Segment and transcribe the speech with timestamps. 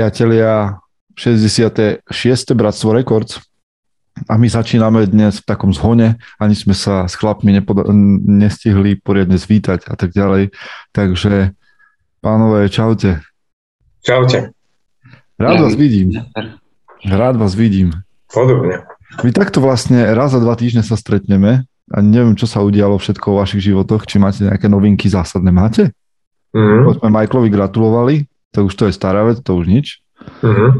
[0.00, 0.80] priatelia,
[1.12, 2.08] 66.
[2.56, 3.36] Bratstvo Records
[4.32, 7.84] a my začíname dnes v takom zhone, ani sme sa s chlapmi nepoda-
[8.24, 10.56] nestihli poriadne zvítať a tak ďalej.
[10.96, 11.52] Takže
[12.24, 13.20] pánové, čaute.
[14.00, 14.56] Čaute.
[15.36, 16.16] Rád vás vidím.
[17.04, 17.92] Rád vás vidím.
[18.32, 18.88] Podobne.
[19.20, 23.36] My takto vlastne raz za dva týždne sa stretneme a neviem, čo sa udialo všetko
[23.36, 25.52] vo vašich životoch, či máte nejaké novinky zásadné.
[25.52, 25.92] Máte?
[26.56, 27.04] Mm-hmm.
[27.04, 30.02] Sme Michaelovi gratulovali, to už to je stará vec, to už nič.
[30.42, 30.70] Mm-hmm.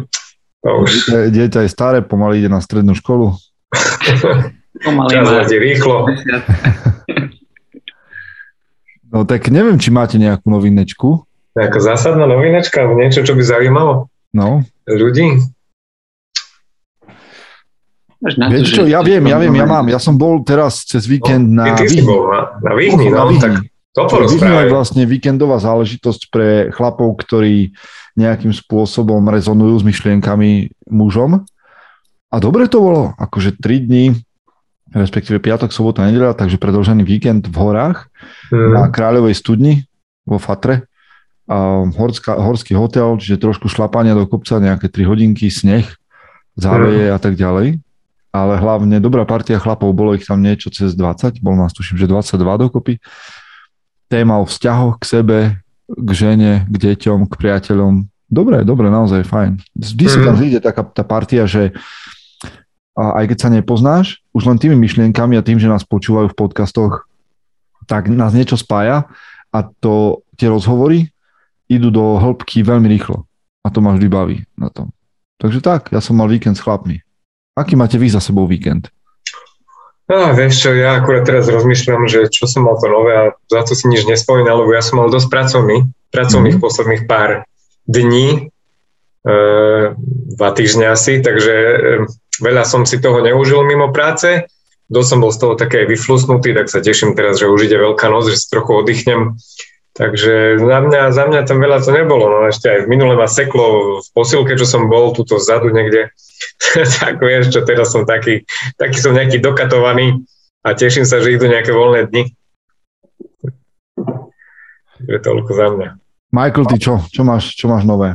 [0.66, 0.90] To už...
[0.90, 3.34] Dieťa, dieťa je staré, pomaly ide na strednú školu.
[4.84, 6.10] pomaly Čas letí rýchlo.
[9.10, 11.26] No tak neviem, či máte nejakú novinečku.
[11.58, 14.62] Nejaká zásadná novinečka, niečo, čo by zaujímalo no.
[14.86, 15.42] ľudí?
[18.20, 19.88] Viete čo, ja viem, ja viem, ja mám.
[19.88, 21.72] Ja som bol teraz cez víkend no, na...
[21.72, 23.40] Ty, ty si bol na, na Vyhni, no, na Vyhni.
[23.40, 23.52] tak
[23.90, 24.70] to porozprávaj.
[24.70, 27.74] vlastne víkendová záležitosť pre chlapov, ktorí
[28.14, 31.42] nejakým spôsobom rezonujú s myšlienkami mužom.
[32.30, 34.14] A dobre to bolo, akože 3 dní,
[34.94, 38.06] respektíve piatok, sobota, nedela, takže predlžený víkend v horách
[38.54, 38.70] mm.
[38.78, 39.74] na Kráľovej studni
[40.22, 40.86] vo Fatre.
[41.50, 45.86] A horská, horský hotel, čiže trošku šlapania do kopca, nejaké 3 hodinky, sneh,
[46.54, 47.14] záveje mm.
[47.14, 47.82] a tak ďalej.
[48.30, 52.06] Ale hlavne dobrá partia chlapov, bolo ich tam niečo cez 20, bol nás tuším, že
[52.06, 52.38] 22
[52.70, 53.02] dokopy
[54.10, 55.38] téma o vzťahoch k sebe,
[55.86, 58.10] k žene, k deťom, k priateľom.
[58.26, 59.62] Dobre, dobre, naozaj fajn.
[59.78, 60.66] Vždy si tam zíde mhm.
[60.66, 61.70] taká tá partia, že
[62.98, 66.38] a aj keď sa nepoznáš, už len tými myšlienkami a tým, že nás počúvajú v
[66.38, 67.08] podcastoch,
[67.86, 69.08] tak nás niečo spája
[69.54, 71.08] a to tie rozhovory
[71.70, 73.24] idú do hĺbky veľmi rýchlo.
[73.62, 74.90] A to ma vždy baví na tom.
[75.40, 77.00] Takže tak, ja som mal víkend s chlapmi.
[77.56, 78.92] Aký máte vy za sebou víkend?
[80.10, 83.62] No, vieš čo, ja akurát teraz rozmýšľam, že čo som mal to nové a za
[83.62, 86.62] to si nič nespomínal, lebo ja som mal dosť pracovný, pracovných mm.
[86.66, 87.46] posledných pár
[87.86, 88.50] dní,
[89.22, 89.32] e,
[90.34, 91.76] dva týždňa asi, takže e,
[92.42, 94.50] veľa som si toho neužil mimo práce,
[94.90, 98.10] dosť som bol z toho také vyflusnutý, tak sa teším teraz, že už ide Veľká
[98.10, 99.38] noc, že si trochu oddychnem.
[99.90, 102.30] Takže za mňa, za mňa tam veľa to nebolo.
[102.30, 106.14] No ešte aj v minule ma seklo v posilke, čo som bol, túto vzadu niekde
[107.02, 108.46] tak vieš, čo teraz som taký,
[108.78, 110.22] taký som nejaký dokatovaný
[110.62, 112.22] a teším sa, že idú nejaké voľné dni.
[115.00, 115.88] Je toľko za mňa.
[116.30, 117.02] Michael, ty čo?
[117.10, 118.14] Čo máš, čo máš nové?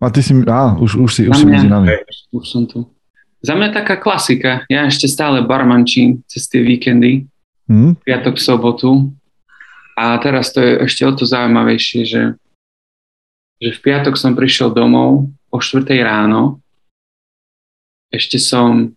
[0.00, 0.32] A ty si...
[0.46, 1.92] Á, už, už si, už si medzi nami.
[2.32, 2.95] Už som tu.
[3.44, 4.64] Za mňa taká klasika.
[4.72, 7.28] Ja ešte stále barmančím cez tie víkendy.
[7.68, 7.98] Hmm?
[8.02, 9.12] Piatok, sobotu.
[9.96, 12.22] A teraz to je ešte o to zaujímavejšie, že,
[13.58, 16.60] že v piatok som prišiel domov o 4 ráno,
[18.12, 18.92] ešte som,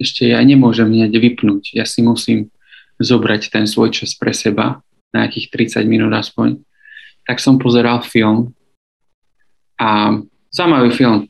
[0.00, 2.48] ešte ja nemôžem hneď vypnúť, ja si musím
[2.96, 4.80] zobrať ten svoj čas pre seba,
[5.12, 6.60] na nejakých 30 minút aspoň.
[7.28, 8.56] Tak som pozeral film
[9.76, 10.16] a
[10.48, 11.28] zaujímavý film,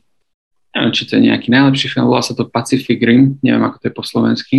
[0.77, 3.85] neviem, či to je nejaký najlepší film, volá sa to Pacific Rim, neviem, ako to
[3.89, 4.57] je po slovensky.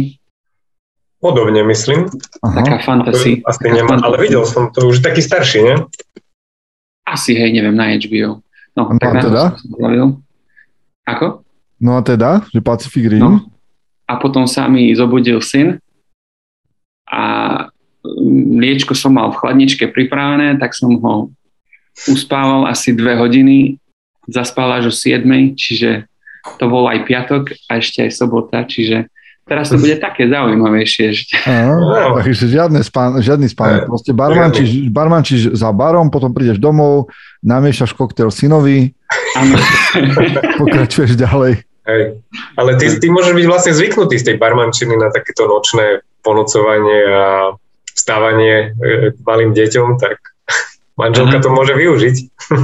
[1.23, 2.11] Podobne, myslím.
[2.43, 2.63] Aha.
[2.63, 3.43] Taká fantasy.
[3.47, 5.75] Asi nemá, ale videl som to už taký starší, ne?
[7.07, 8.43] Asi, hej, neviem, na HBO.
[8.75, 9.43] No, no tak a teda?
[9.59, 10.23] Som
[11.07, 11.27] Ako?
[11.79, 13.23] No a teda, že Pacific Rim?
[13.23, 13.47] No.
[14.07, 15.79] A potom sa mi zobudil syn
[17.07, 17.23] a
[18.31, 21.31] mliečko som mal v chladničke pripravené, tak som ho
[22.07, 23.79] uspával asi dve hodiny,
[24.29, 25.25] zaspal až o 7,
[25.57, 26.07] čiže
[26.61, 29.09] to bol aj piatok a ešte aj sobota, čiže
[29.49, 31.41] Teraz to bude také zaujímavejšie ešte.
[31.49, 33.89] Aha, takže žiadne spán, žiadny spán.
[33.89, 37.09] Proste barmančíš, barmančíš za barom, potom prídeš domov,
[37.41, 38.93] namiešaš koktail synovi,
[40.61, 41.65] pokračuješ ďalej.
[41.65, 42.03] Hej.
[42.61, 47.57] Ale ty, ty môžeš byť vlastne zvyknutý z tej barmančiny na takéto nočné ponocovanie a
[47.97, 50.21] vstávanie k malým deťom, tak
[50.99, 51.45] manželka Aha.
[51.47, 52.17] to môže využiť.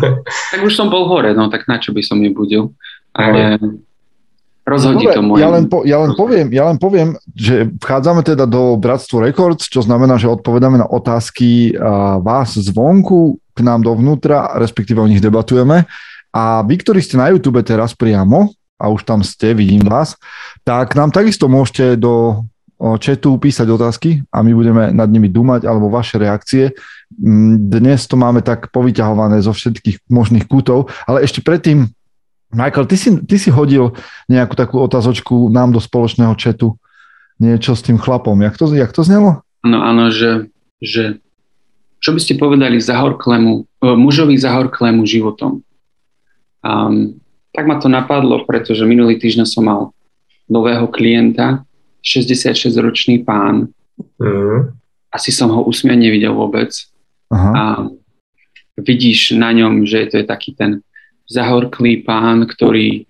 [0.52, 2.74] tak už som bol hore, no tak na čo by som nebudil.
[3.14, 3.62] Ale
[4.64, 5.44] Rozhodí to moje.
[5.44, 9.68] Ja len, po, ja, len poviem, ja len poviem, že vchádzame teda do Bratstvo Records,
[9.68, 11.76] čo znamená, že odpovedáme na otázky
[12.24, 15.84] vás zvonku k nám dovnútra, respektíve o nich debatujeme.
[16.32, 20.16] A vy, ktorí ste na YouTube teraz priamo, a už tam ste, vidím vás,
[20.66, 22.42] tak nám takisto môžete do
[23.00, 26.76] chatu písať otázky a my budeme nad nimi dumať alebo vaše reakcie.
[27.16, 31.88] Mm, dnes to máme tak povyťahované zo všetkých možných kútov, ale ešte predtým
[32.54, 33.98] Michael, ty si, ty si hodil
[34.30, 36.78] nejakú takú otázočku nám do spoločného četu.
[37.42, 38.38] Niečo s tým chlapom.
[38.38, 39.42] Jak to, jak to znelo?
[39.66, 41.18] Áno, áno, že, že
[41.98, 45.66] čo by ste povedali zahorklému, e, mužovi zahorklému životom?
[46.62, 47.18] Um,
[47.50, 49.80] tak ma to napadlo, pretože minulý týždeň som mal
[50.46, 51.66] nového klienta,
[52.04, 53.72] 66-ročný pán.
[54.18, 54.74] Mm.
[55.14, 56.74] asi som ho úsmiať nevidel vôbec.
[57.30, 57.50] Aha.
[57.54, 57.62] A
[58.74, 60.82] vidíš na ňom, že to je taký ten
[61.30, 63.06] zahorklý pán, ktorý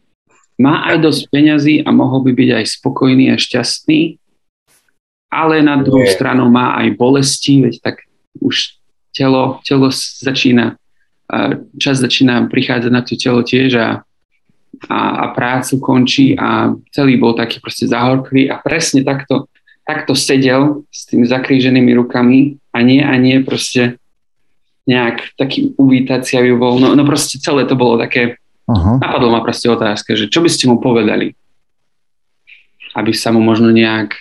[0.60, 4.20] má aj dosť peňazí a mohol by byť aj spokojný a šťastný,
[5.32, 6.14] ale na druhú Nie.
[6.14, 8.06] stranu má aj bolesti, veď tak
[8.38, 8.78] už
[9.10, 10.78] telo, telo začína,
[11.80, 13.88] čas začína prichádzať na to telo tiež a,
[14.88, 19.48] a, a prácu končí a celý bol taký proste zahorklý a presne takto,
[19.84, 24.00] takto sedel s tými zakríženými rukami a nie a nie proste
[24.84, 26.76] nejak taký uvítaciavý bol.
[26.76, 28.36] No, no proste celé to bolo také,
[28.68, 29.00] Aha.
[29.00, 31.32] napadlo ma proste otázka, že čo by ste mu povedali?
[32.94, 34.14] Aby sa mu možno nejak,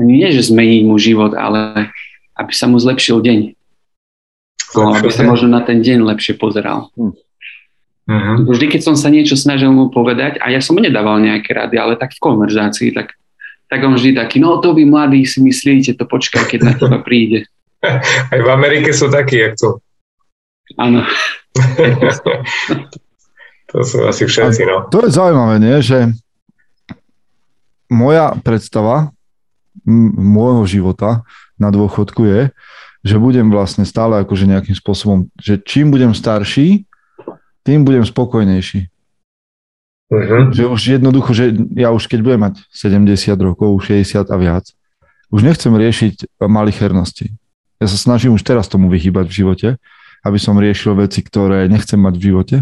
[0.00, 1.92] nie že zmení mu život, ale
[2.40, 3.40] aby sa mu zlepšil deň.
[4.70, 6.88] No, aby sa možno na ten deň lepšie pozeral.
[6.96, 7.12] Hm.
[8.10, 8.42] Uh-huh.
[8.42, 11.78] Vždy, keď som sa niečo snažil mu povedať, a ja som mu nedával nejaké rady,
[11.78, 13.14] ale tak v konverzácii, tak,
[13.70, 16.98] tak on vždy taký, no to vy mladí si myslíte, to počkaj, keď na teba
[17.06, 17.46] príde.
[18.34, 19.78] Aj v Amerike sú takí, jak to.
[20.74, 21.06] Áno.
[23.70, 24.90] to sú asi všetci, no.
[24.90, 25.78] To je zaujímavé, nie?
[25.78, 26.10] že
[27.86, 29.14] moja predstava
[29.86, 31.22] môjho života
[31.62, 32.42] na dôchodku je,
[33.06, 36.89] že budem vlastne stále akože nejakým spôsobom, že čím budem starší,
[37.62, 38.88] tým budem spokojnejší.
[40.10, 40.50] Uh-huh.
[40.50, 44.66] Že už jednoducho, že ja už keď budem mať 70 rokov, 60 a viac,
[45.30, 47.30] už nechcem riešiť malichernosti.
[47.78, 49.68] Ja sa snažím už teraz tomu vyhýbať v živote,
[50.26, 52.56] aby som riešil veci, ktoré nechcem mať v živote.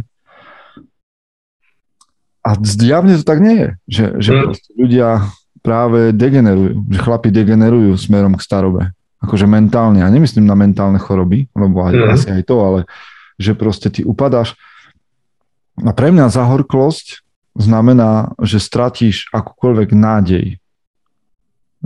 [2.45, 4.53] A zjavne to tak nie je, že, že mm.
[4.79, 5.09] ľudia
[5.61, 8.83] práve degenerujú, že chlapi degenerujú smerom k starobe.
[9.19, 10.07] Akože mentálne.
[10.07, 12.09] A nemyslím na mentálne choroby, lebo aj, mm.
[12.15, 12.81] asi aj to, ale
[13.41, 14.55] že proste ty upadáš.
[15.85, 17.23] A pre mňa zahorklosť
[17.59, 20.59] znamená, že stratíš akúkoľvek nádej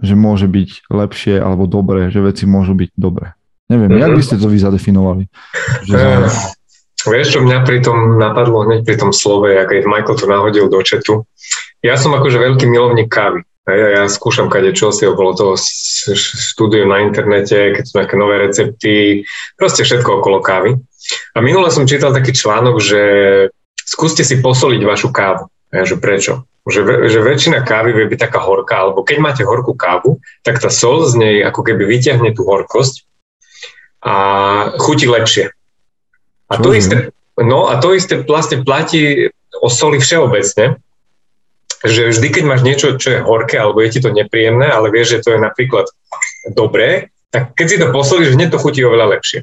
[0.00, 3.37] že môže byť lepšie alebo dobré, že veci môžu byť dobré.
[3.69, 4.05] Neviem, mm-hmm.
[4.09, 5.25] jak by ste to vy zadefinovali?
[5.85, 10.17] Že uh, vieš, čo mňa pri tom napadlo hneď pri tom slove, ak aj Michael
[10.17, 11.29] to nahodil do četu.
[11.85, 13.45] Ja som akože veľký milovník kávy.
[13.62, 15.55] Ja, ja skúšam kade čo si okolo toho
[16.19, 19.23] štúdiu na internete, keď sú nejaké nové recepty,
[19.55, 20.75] proste všetko okolo kávy.
[21.37, 23.03] A minule som čítal taký článok, že
[23.87, 25.49] skúste si posoliť vašu kávu.
[25.73, 26.44] Ja, že prečo?
[26.69, 30.70] Že, že väčšina kávy vie byť taká horká, alebo keď máte horkú kávu, tak tá
[30.70, 33.02] sol z nej ako keby vyťahne tú horkosť
[34.02, 34.14] a
[34.79, 35.50] chutí lepšie.
[36.52, 40.76] A to, isté, no, a to isté vlastne platí o soli všeobecne,
[41.82, 45.19] že vždy, keď máš niečo, čo je horké, alebo je ti to nepríjemné, ale vieš,
[45.19, 45.90] že to je napríklad
[46.55, 49.43] dobré, tak keď si to posolíš, hneď to chutí oveľa lepšie.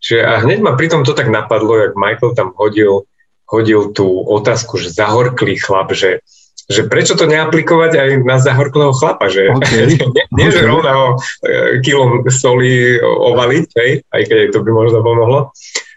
[0.00, 3.08] Čiže a hneď ma pri tom to tak napadlo, jak Michael tam hodil,
[3.50, 6.22] hodil tú otázku, že zahorklý chlap, že
[6.70, 9.90] že prečo to neaplikovať aj na zahorklého chlapa, že okay.
[10.14, 10.54] nie, nie okay.
[10.54, 11.06] že rovna ho
[11.42, 15.50] e, kilom soli ovaliť, hej, aj keď to by možno pomohlo,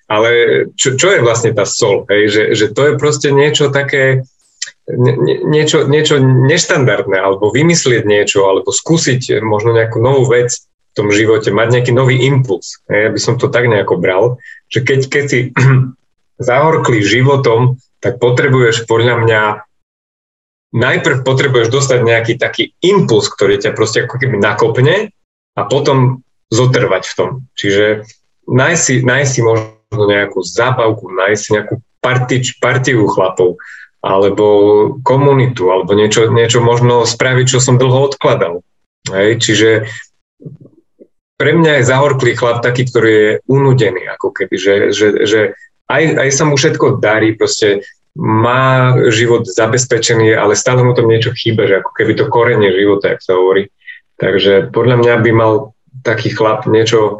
[0.09, 0.29] ale
[0.73, 4.25] čo, čo je vlastne tá sol, hej, že, že to je proste niečo také,
[4.89, 11.13] nie, niečo, niečo neštandardné, alebo vymyslieť niečo, alebo skúsiť možno nejakú novú vec v tom
[11.13, 12.81] živote, mať nejaký nový impuls.
[12.89, 14.41] Hej, ja by som to tak nejako bral,
[14.73, 15.39] že keď, keď si
[16.37, 19.41] zahorklý životom, tak potrebuješ podľa mňa
[20.73, 25.13] najprv potrebuješ dostať nejaký taký impuls, ktorý ťa proste ako keby nakopne
[25.53, 27.29] a potom zotrvať v tom.
[27.53, 28.09] Čiže
[28.49, 33.61] nájsť si, nájsť si možno nejakú zábavku, nájsť si nejakú partič, partiu chlapov,
[34.03, 34.45] alebo
[35.05, 38.59] komunitu, alebo niečo, niečo možno spraviť, čo som dlho odkladal.
[39.07, 39.39] Hej?
[39.39, 39.69] Čiže
[41.39, 45.41] pre mňa je zahorklý chlap taký, ktorý je unudený, ako keby, že, že, že
[45.89, 51.33] aj, aj sa mu všetko darí, proste má život zabezpečený, ale stále mu tam niečo
[51.33, 53.73] chýba, že ako keby to korenie života, jak sa hovorí.
[54.21, 55.73] Takže podľa mňa by mal
[56.05, 57.17] taký chlap niečo,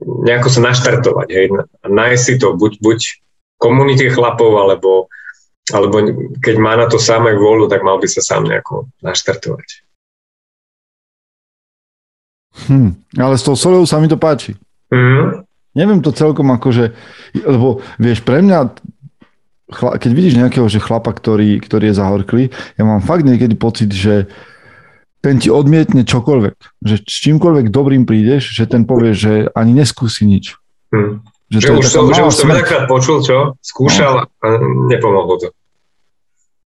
[0.00, 1.46] nejako sa naštartovať, hej,
[1.84, 2.98] nájsť si to, buď, buď
[3.60, 5.12] komunite chlapov, alebo,
[5.68, 5.96] alebo
[6.40, 9.84] keď má na to samé vôľu, tak mal by sa sám nejako naštartovať.
[12.66, 14.56] Hm, ale s tou solou sa mi to páči.
[14.90, 15.44] Mm.
[15.70, 16.92] Neviem to celkom akože,
[17.46, 18.74] lebo vieš, pre mňa
[19.70, 23.94] chla, keď vidíš nejakého že chlapa, ktorý, ktorý je zahorklý, ja mám fakt niekedy pocit,
[23.94, 24.26] že
[25.20, 26.56] ten ti odmietne čokoľvek.
[26.82, 30.56] Že s čímkoľvek dobrým prídeš, že ten povie, že ani neskúsi nič.
[30.90, 31.22] Hmm.
[31.50, 33.58] Že, že, už to, že už to veľakrát počul, čo?
[33.58, 34.24] Skúšal no.
[34.26, 34.46] a
[34.86, 35.48] nepomohlo to.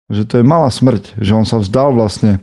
[0.10, 2.42] Že to je malá smrť, že on sa vzdal vlastne,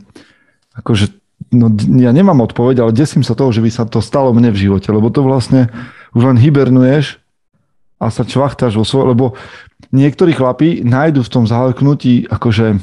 [0.73, 1.11] akože,
[1.51, 1.67] no
[1.99, 4.87] ja nemám odpoveď, ale desím sa toho, že by sa to stalo mne v živote,
[4.89, 5.69] lebo to vlastne
[6.15, 7.19] už len hibernuješ
[8.01, 9.25] a sa čvachtáš vo svoj, lebo
[9.93, 12.81] niektorí chlapí nájdu v tom zahlknutí akože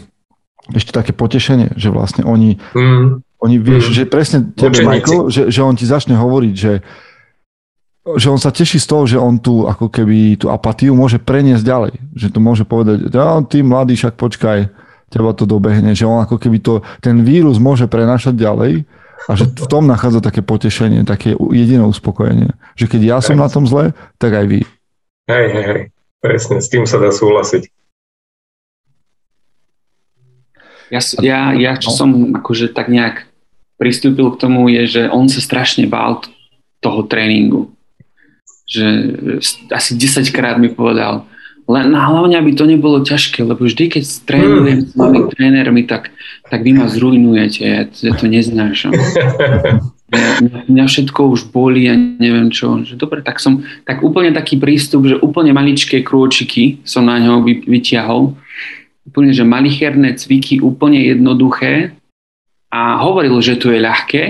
[0.72, 3.24] ešte také potešenie, že vlastne oni, mm.
[3.38, 3.94] Oni vieš, mm.
[3.94, 4.90] že presne tebe, Učeníci.
[4.90, 6.72] Michael, že, že on ti začne hovoriť, že
[8.16, 11.60] že on sa teší z toho, že on tu ako keby tú apatiu môže preniesť
[11.60, 11.92] ďalej.
[12.16, 14.72] Že to môže povedať, ja, ty mladý, však počkaj,
[15.12, 15.92] teba to dobehne.
[15.92, 18.88] Že on ako keby to, ten vírus môže prenášať ďalej
[19.26, 22.54] a že v tom nachádza také potešenie, také jediné uspokojenie.
[22.78, 24.60] Že keď ja som na tom zle, tak aj vy.
[25.26, 25.80] Hej, hej, hej.
[26.22, 27.70] Presne, s tým sa dá súhlasiť.
[30.88, 31.96] Ja, ja, ja čo no.
[31.96, 33.28] som akože tak nejak
[33.76, 36.24] pristúpil k tomu, je, že on sa strašne bál
[36.80, 37.70] toho tréningu.
[38.68, 38.84] Že
[39.72, 41.28] asi 10 krát mi povedal,
[41.68, 46.08] len hlavne, aby to nebolo ťažké, lebo vždy, keď trénujem s mojimi trénermi, tak,
[46.48, 48.96] tak vy ma zrujnujete, ja, ja to neznášam.
[50.08, 52.80] Mňa, mňa všetko už boli a neviem čo.
[52.80, 57.44] Že dobre, tak som tak úplne taký prístup, že úplne maličké krôčiky som na ňo
[57.44, 58.32] vy, vyťahol.
[59.12, 61.92] Úplne, že malicherné cviky, úplne jednoduché.
[62.72, 64.22] A hovoril, že to je ľahké,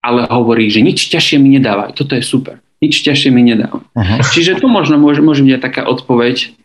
[0.00, 1.92] ale hovorí, že nič ťažšie mi nedávaj.
[1.92, 2.56] Toto je super.
[2.80, 3.84] Nič ťažšie mi nedávaj.
[3.92, 4.20] Uh-huh.
[4.32, 6.56] Čiže to možno môže, môže byť taká odpoveď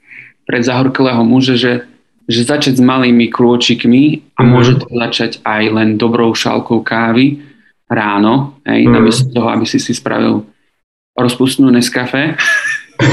[0.52, 1.74] pre zahorklého muža, že,
[2.28, 4.52] že začať s malými krôčikmi a uh-huh.
[4.52, 7.40] môže to začať aj len dobrou šálkou kávy
[7.88, 8.92] ráno, hej, mm.
[8.92, 10.44] namiesto toho, aby si si spravil
[11.16, 12.36] rozpustnú Nescafe.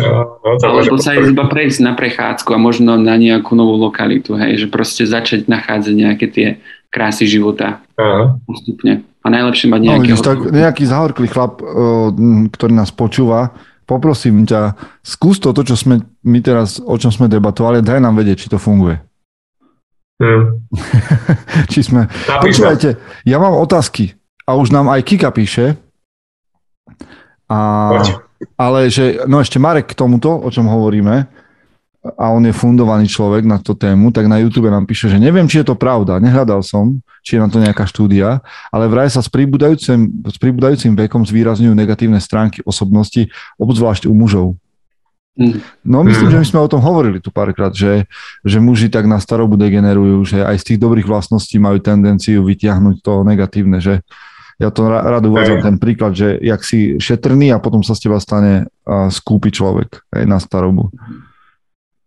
[0.00, 4.32] no, no, Alebo sa ísť iba prejsť na prechádzku a možno na nejakú novú lokalitu,
[4.40, 6.48] hej, že proste začať nachádzať nejaké tie
[6.88, 8.40] krásy života Aha.
[8.48, 9.04] postupne.
[9.20, 10.16] A najlepšie mať nejakého...
[10.16, 11.60] No, tak nejaký zahorklý chlap,
[12.56, 13.52] ktorý nás počúva,
[13.90, 18.46] poprosím ťa, skús to, čo sme my teraz, o čom sme debatovali, daj nám vedieť,
[18.46, 19.02] či to funguje.
[20.20, 20.60] Hmm.
[21.72, 22.04] Či sme...
[22.44, 24.12] Počúvajte, ja mám otázky
[24.44, 25.80] a už nám aj Kika píše.
[27.48, 27.58] A,
[28.60, 31.24] ale že, no ešte Marek k tomuto, o čom hovoríme,
[32.00, 35.44] a on je fundovaný človek na to tému, tak na YouTube nám píše, že neviem,
[35.44, 38.40] či je to pravda, nehľadal som, či je na to nejaká štúdia,
[38.72, 43.28] ale vraj sa s pribúdajúcim, s pribúdajúcim vekom zvýrazňujú negatívne stránky osobnosti,
[43.60, 44.56] obzvlášť u mužov.
[45.84, 46.32] No myslím, mm.
[46.36, 48.04] že my sme o tom hovorili tu párkrát, že,
[48.44, 52.96] že muži tak na starobu degenerujú, že aj z tých dobrých vlastností majú tendenciu vytiahnuť
[53.00, 54.04] to negatívne, že
[54.60, 58.20] ja to rád uvádzam ten príklad, že jak si šetrný a potom sa z teba
[58.20, 58.68] stane
[59.08, 60.92] skúpy človek aj na starobu.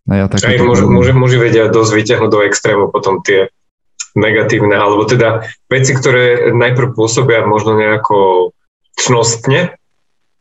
[0.04, 3.48] A ja aj muži, muži, muži vedia dosť vyťahnuť do extrému potom tie
[4.14, 8.52] negatívne, alebo teda veci, ktoré najprv pôsobia možno nejako
[9.00, 9.80] cnostne,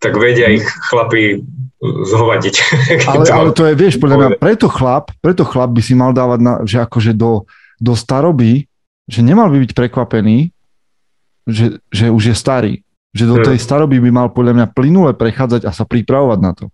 [0.02, 1.47] tak vedia ich chlapi
[1.83, 2.54] zhovadiť.
[3.11, 6.38] Ale, ale to je, vieš, podľa mňa, preto chlap, preto chlap by si mal dávať,
[6.38, 7.42] na, že akože do,
[7.83, 8.71] do staroby,
[9.11, 10.54] že nemal by byť prekvapený,
[11.42, 12.75] že, že už je starý.
[13.11, 13.47] Že do hmm.
[13.50, 16.64] tej staroby by mal podľa mňa plynule prechádzať a sa pripravovať na to.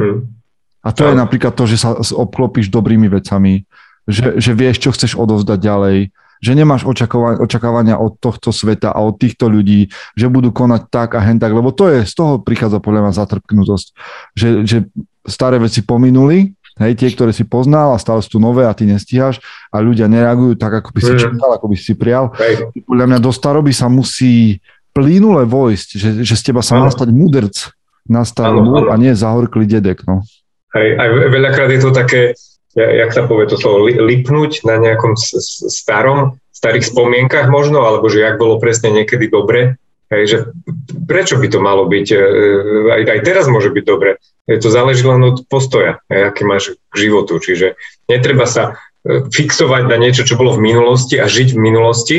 [0.00, 0.37] Hmm.
[0.82, 3.66] A to je napríklad to, že sa obklopíš dobrými vecami,
[4.08, 5.98] že, že vieš, čo chceš odovzdať ďalej,
[6.38, 11.20] že nemáš očakávania, od tohto sveta a od týchto ľudí, že budú konať tak a
[11.20, 13.86] hen tak, lebo to je, z toho prichádza podľa mňa zatrpknutosť,
[14.38, 14.78] že, že
[15.26, 18.86] staré veci pominuli, hej, tie, ktoré si poznal a stále sú tu nové a ty
[18.86, 19.42] nestíhaš
[19.74, 21.20] a ľudia nereagujú tak, ako by si mm.
[21.20, 22.30] čakal, ako by si prijal.
[22.38, 22.70] Hej.
[22.86, 24.62] Podľa mňa do staroby sa musí
[24.94, 27.74] plínule vojsť, že, že z teba sa má stať mudrc
[28.08, 30.06] na starobu a nie zahorklý dedek.
[30.06, 30.24] No.
[30.76, 32.36] Hej, aj veľakrát je to také,
[32.76, 38.36] jak sa povie to slovo, lipnúť na nejakom starom, starých spomienkach možno, alebo že jak
[38.36, 39.78] bolo presne niekedy dobre,
[40.10, 40.38] hej, že
[41.06, 42.18] prečo by to malo byť, e,
[42.98, 47.38] aj, aj teraz môže byť dobre, to záleží len od postoja, aký máš k životu,
[47.38, 47.78] čiže
[48.10, 48.74] netreba sa
[49.06, 52.18] e, fixovať na niečo, čo bolo v minulosti a žiť v minulosti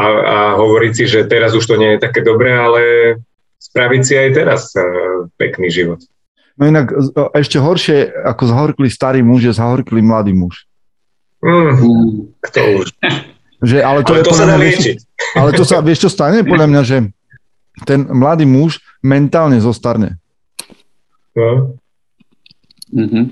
[0.00, 2.80] a, a hovoriť si, že teraz už to nie je také dobré, ale
[3.60, 4.80] spraviť si aj teraz e,
[5.36, 6.00] pekný život.
[6.54, 6.86] No inak
[7.34, 10.70] ešte horšie ako zahorklý starý muž je zahorklý mladý muž.
[11.42, 12.86] Mm, kto už?
[13.64, 14.96] Že, ale to, ale je to sa dá liečiť.
[15.34, 16.44] Ale to sa, vieš čo stane?
[16.44, 16.96] Podľa mňa, že
[17.82, 20.20] ten mladý muž mentálne zostarne.
[21.34, 21.74] No.
[22.94, 23.24] Mm-hmm.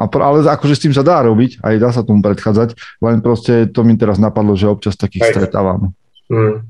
[0.00, 3.68] A, ale akože s tým sa dá robiť, aj dá sa tomu predchádzať, len proste
[3.68, 5.32] to mi teraz napadlo, že občas takých aj.
[5.32, 5.92] stretávam.
[6.28, 6.64] Mm.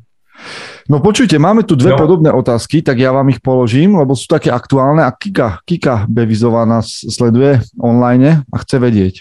[0.91, 2.03] No počujte, máme tu dve no.
[2.03, 6.67] podobné otázky, tak ja vám ich položím, lebo sú také aktuálne a Kika, Kika Bevizová
[6.67, 9.15] nás sleduje online a chce vedieť,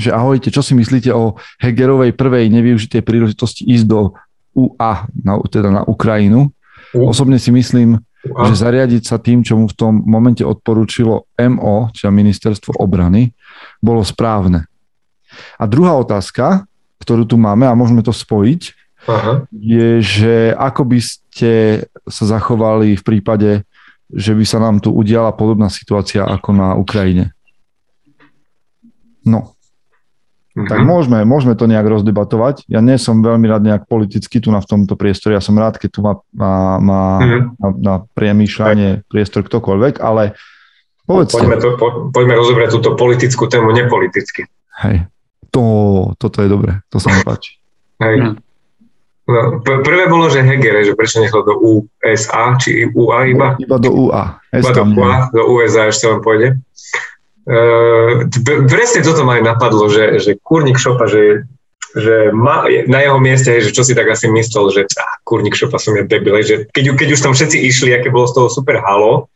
[0.00, 4.16] že ahojte, čo si myslíte o Hegerovej prvej nevyužitej príležitosti ísť do
[4.56, 6.48] UA, na, teda na Ukrajinu.
[6.96, 12.08] Osobne si myslím, že zariadiť sa tým, čo mu v tom momente odporúčilo MO, čiže
[12.08, 13.36] Ministerstvo obrany,
[13.84, 14.64] bolo správne.
[15.60, 16.64] A druhá otázka,
[17.04, 19.48] ktorú tu máme a môžeme to spojiť, Aha.
[19.48, 21.52] je, že ako by ste
[22.04, 23.50] sa zachovali v prípade,
[24.10, 27.32] že by sa nám tu udiala podobná situácia ako na Ukrajine.
[29.24, 29.54] No.
[30.56, 32.66] tak môžeme, môžeme to nejak rozdebatovať.
[32.66, 35.38] Ja nie som veľmi rád nejak politicky tu na v tomto priestore.
[35.38, 37.42] Ja som rád, keď tu má, má, má mm-hmm.
[37.56, 40.34] na, na priemýšľanie priestor ktokoľvek, ale
[41.06, 41.38] povedzte.
[41.38, 44.50] Poďme, to, po, poďme rozobrať túto politickú tému nepoliticky.
[44.82, 45.06] Hej,
[45.54, 45.62] to,
[46.18, 47.60] toto je dobré, to sa mi páči.
[48.02, 48.40] Hej.
[49.30, 53.54] No, prvé bolo, že Heger, že prečo nechal do USA, či UA iba?
[53.62, 54.24] Iba do UA.
[54.50, 56.58] Iba do UA, do USA ešte vám pôjde.
[57.46, 58.26] Uh,
[58.66, 61.46] presne toto ma aj napadlo, že, že kurník šopa, že,
[61.94, 65.78] že ma, na jeho mieste, že čo si tak asi myslel, že ah, kurník šopa
[65.78, 68.82] som ja debil, že keď, keď už tam všetci išli, aké bolo z toho super
[68.82, 69.30] halo,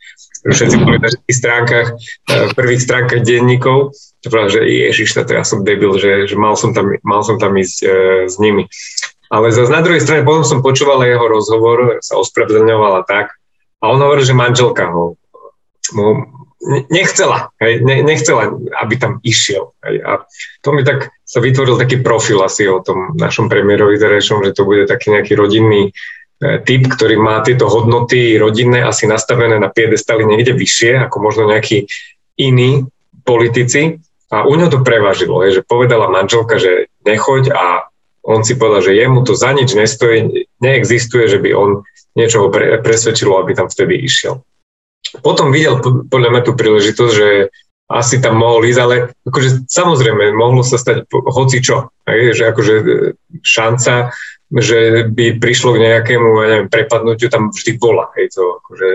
[0.44, 1.86] všetci boli na všetkých stránkach,
[2.28, 3.96] v prvých stránkach denníkov,
[4.28, 7.78] že ježiš, to ja som debil, že, že mal, som tam, mal som tam ísť
[7.84, 8.68] uh, s nimi.
[9.32, 13.36] Ale zase na druhej strane, potom som počúval jeho rozhovor, sa ospravedlňovala tak,
[13.84, 15.20] a on hovoril, že manželka ho
[15.92, 16.24] mu
[16.88, 18.48] nechcela, hej, ne, nechcela,
[18.80, 19.76] aby tam išiel.
[19.84, 20.00] Hej.
[20.00, 20.10] A
[20.64, 24.64] to mi tak sa vytvoril taký profil asi o tom našom premiérovi terajšom, že to
[24.64, 30.24] bude taký nejaký rodinný e, typ, ktorý má tieto hodnoty rodinné asi nastavené na piedestali
[30.24, 31.84] niekde vyššie, ako možno nejakí
[32.40, 32.88] iní
[33.28, 34.00] politici.
[34.32, 37.92] A u ňo to prevažilo, hej, že povedala manželka, že nechoď a
[38.24, 41.70] on si povedal, že jemu to za nič nestojí, neexistuje, že by on
[42.16, 44.40] niečoho pre, presvedčilo, aby tam vtedy išiel
[45.20, 45.78] potom videl
[46.08, 47.28] podľa mňa tú príležitosť, že
[47.84, 48.94] asi tam mohol ísť, ale
[49.28, 52.86] akože samozrejme mohlo sa stať hoci čo, že akože e,
[53.44, 54.16] šanca,
[54.48, 58.88] že by prišlo k nejakému ja neviem, prepadnutiu tam vždy bola, hej, to akože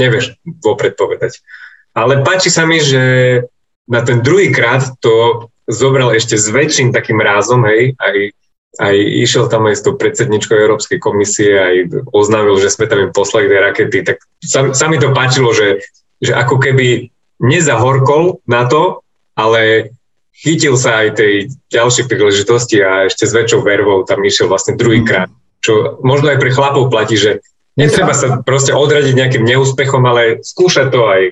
[0.00, 1.44] nevieš vopred povedať.
[1.92, 3.44] Ale páči sa mi, že
[3.84, 8.32] na ten druhý krát to zobral ešte s väčším takým rázom, hej, aj
[8.80, 11.74] aj išiel tam aj s tou predsedničkou Európskej komisie, aj
[12.08, 15.84] oznámil, že sme tam im poslali tie rakety, tak sa, sa mi to páčilo, že,
[16.24, 19.04] že ako keby nezahorkol na to,
[19.36, 19.92] ale
[20.32, 21.34] chytil sa aj tej
[21.68, 25.28] ďalšej príležitosti a ešte s väčšou vervou tam išiel vlastne druhýkrát.
[25.60, 27.44] Čo možno aj pre chlapov platí, že
[27.76, 31.22] netreba sa proste odradiť nejakým neúspechom, ale skúšať to aj.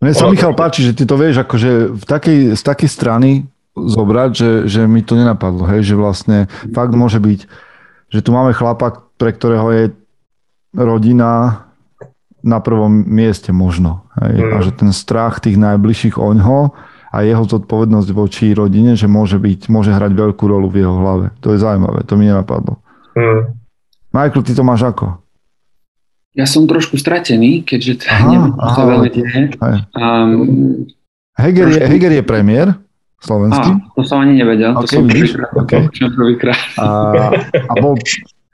[0.00, 3.30] Mne sa Michal páči, že ty to vieš, akože v takej, z takej strany
[3.76, 7.40] zobrať, že, že mi to nenapadlo, hej, že vlastne fakt môže byť,
[8.08, 9.84] že tu máme chlapa, pre ktorého je
[10.72, 11.62] rodina
[12.40, 14.08] na prvom mieste možno.
[14.16, 14.52] Hej, mm.
[14.52, 16.72] A že ten strach tých najbližších oňho
[17.12, 21.26] a jeho zodpovednosť voči rodine, že môže byť, môže hrať veľkú rolu v jeho hlave.
[21.44, 22.80] To je zaujímavé, to mi nenapadlo.
[23.16, 23.56] Mm.
[24.12, 25.20] Michael, ty to máš ako?
[26.36, 29.40] Ja som trošku stratený, keďže to neviem, čo sa veľmi deje.
[29.96, 30.84] Um,
[31.36, 32.76] Heger, je, Heger je premiér,
[33.26, 33.70] slovenský.
[33.74, 35.50] Á, to som ani nevedel, okay, to som prvýkrát.
[35.58, 35.82] Okay.
[36.14, 36.60] prvýkrát.
[36.78, 36.86] A,
[37.66, 37.98] a, bol,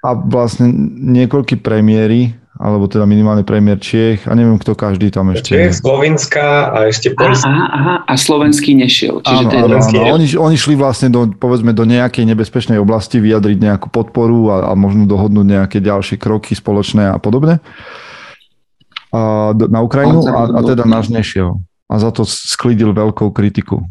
[0.00, 2.32] a vlastne niekoľký premiéry,
[2.62, 7.10] alebo teda minimálne premiér Čiech a neviem, kto každý tam ešte Čiech, Slovenska a ešte
[7.10, 7.48] Polska.
[7.48, 9.18] Aha, aha, a slovenský nešiel.
[9.24, 10.14] Čiže áno, áno, áno.
[10.14, 14.72] Oni, oni šli vlastne do, povedzme, do nejakej nebezpečnej oblasti vyjadriť nejakú podporu a, a
[14.78, 17.58] možno dohodnúť nejaké ďalšie kroky spoločné a podobne
[19.10, 21.58] a, na Ukrajinu a, a teda náš nešiel.
[21.90, 23.84] A za to sklidil veľkou kritiku.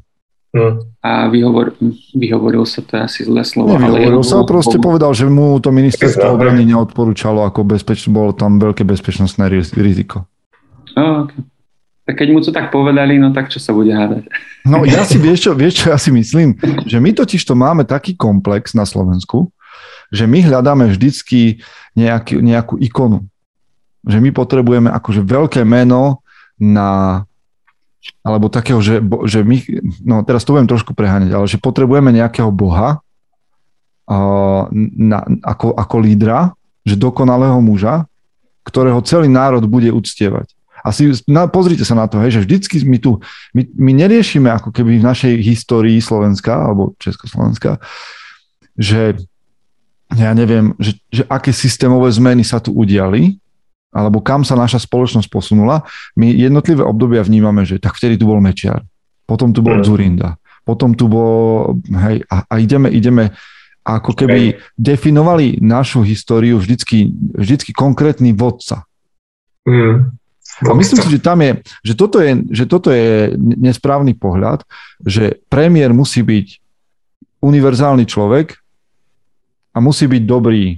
[0.52, 0.84] Hmm.
[1.00, 1.80] A vyhovor,
[2.12, 3.72] vyhovoril sa, to asi zlé slovo.
[3.72, 4.92] Nevyhovoril ale sa, proste bol...
[4.92, 9.48] povedal, že mu to ministerstvo obrany neodporúčalo, ako bezpeč, bolo tam veľké bezpečnostné
[9.80, 10.28] riziko.
[11.00, 11.40] Oh, okay.
[12.04, 14.28] Tak keď mu to tak povedali, no tak čo sa bude hádať?
[14.68, 16.60] No ja si, vieš čo, vieš čo ja si myslím?
[16.84, 19.48] Že my totiž to máme taký komplex na Slovensku,
[20.12, 21.64] že my hľadáme vždycky
[21.96, 23.24] nejaký, nejakú ikonu.
[24.04, 26.20] Že my potrebujeme akože veľké meno
[26.60, 27.24] na
[28.26, 29.58] alebo takého, že, že my,
[30.02, 33.02] no teraz to budem trošku preháňať, ale že potrebujeme nejakého boha
[34.10, 34.64] uh,
[34.98, 38.10] na, ako, ako lídra, že dokonalého muža,
[38.66, 40.54] ktorého celý národ bude uctievať.
[40.82, 43.22] A si, na, pozrite sa na to, hej, že vždycky my tu,
[43.54, 47.78] my, my neriešime ako keby v našej histórii Slovenska alebo Československa,
[48.74, 49.22] že
[50.18, 53.38] ja neviem, že, že aké systémové zmeny sa tu udiali,
[53.92, 55.84] alebo kam sa naša spoločnosť posunula,
[56.16, 58.88] my jednotlivé obdobia vnímame, že tak vtedy tu bol Mečiar,
[59.28, 59.84] potom tu bol mm.
[59.84, 61.76] Zurinda, potom tu bol,
[62.08, 63.36] hej, a, a ideme, ideme,
[63.84, 68.88] ako keby definovali našu históriu vždycky, vždycky konkrétny vodca.
[69.68, 70.16] Mm.
[70.62, 71.52] A myslím si, že tam je,
[71.82, 74.62] že toto je, že toto je nesprávny pohľad,
[75.02, 76.48] že premiér musí byť
[77.42, 78.62] univerzálny človek
[79.74, 80.78] a musí byť dobrý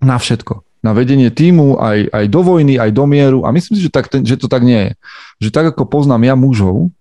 [0.00, 3.88] na všetko na vedenie týmu aj, aj do vojny, aj do mieru a myslím si,
[3.88, 5.48] že, tak, že to tak nie je.
[5.48, 6.92] Že tak ako poznám ja mužov,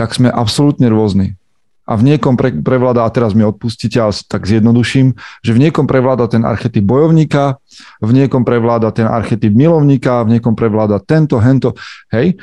[0.00, 1.36] tak sme absolútne rôzni.
[1.84, 5.12] A v niekom pre, prevláda, a teraz mi odpustíte, ale tak zjednoduším,
[5.44, 7.60] že v niekom prevláda ten archetyp bojovníka,
[8.00, 11.76] v niekom prevláda ten archetyp milovníka, v niekom prevláda tento, hento.
[12.08, 12.40] Hej,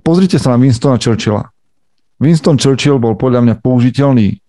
[0.00, 1.52] pozrite sa na Winstona Churchilla.
[2.16, 4.40] Winston Churchill bol podľa mňa použiteľný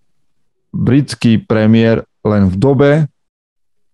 [0.72, 2.90] britský premiér len v dobe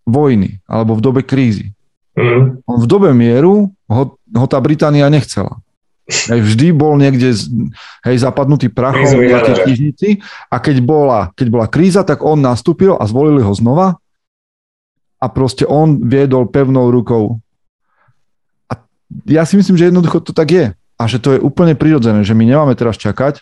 [0.04, 1.72] vojny alebo v dobe krízy.
[2.14, 2.62] Mm.
[2.62, 5.58] V dobe mieru ho, ho tá Británia nechcela.
[6.04, 7.32] Hej, vždy bol niekde
[8.04, 10.08] hej, zapadnutý prachom v nejakej knižnici
[10.52, 13.96] a keď bola, keď bola kríza, tak on nastúpil a zvolili ho znova
[15.16, 17.40] a proste on viedol pevnou rukou.
[18.68, 18.84] A
[19.24, 22.36] ja si myslím, že jednoducho to tak je a že to je úplne prirodzené, že
[22.36, 23.40] my nemáme teraz čakať,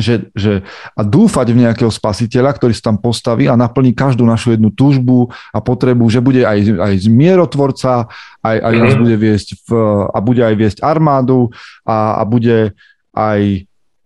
[0.00, 0.64] že, že,
[0.96, 5.28] a dúfať v nejakého spasiteľa, ktorý sa tam postaví a naplní každú našu jednu túžbu
[5.52, 8.08] a potrebu, že bude aj, aj zmierotvorca,
[8.40, 9.00] aj, aj nás mhm.
[9.04, 9.68] bude viesť v,
[10.08, 11.52] a bude aj viesť armádu
[11.84, 12.72] a, a bude
[13.12, 13.40] aj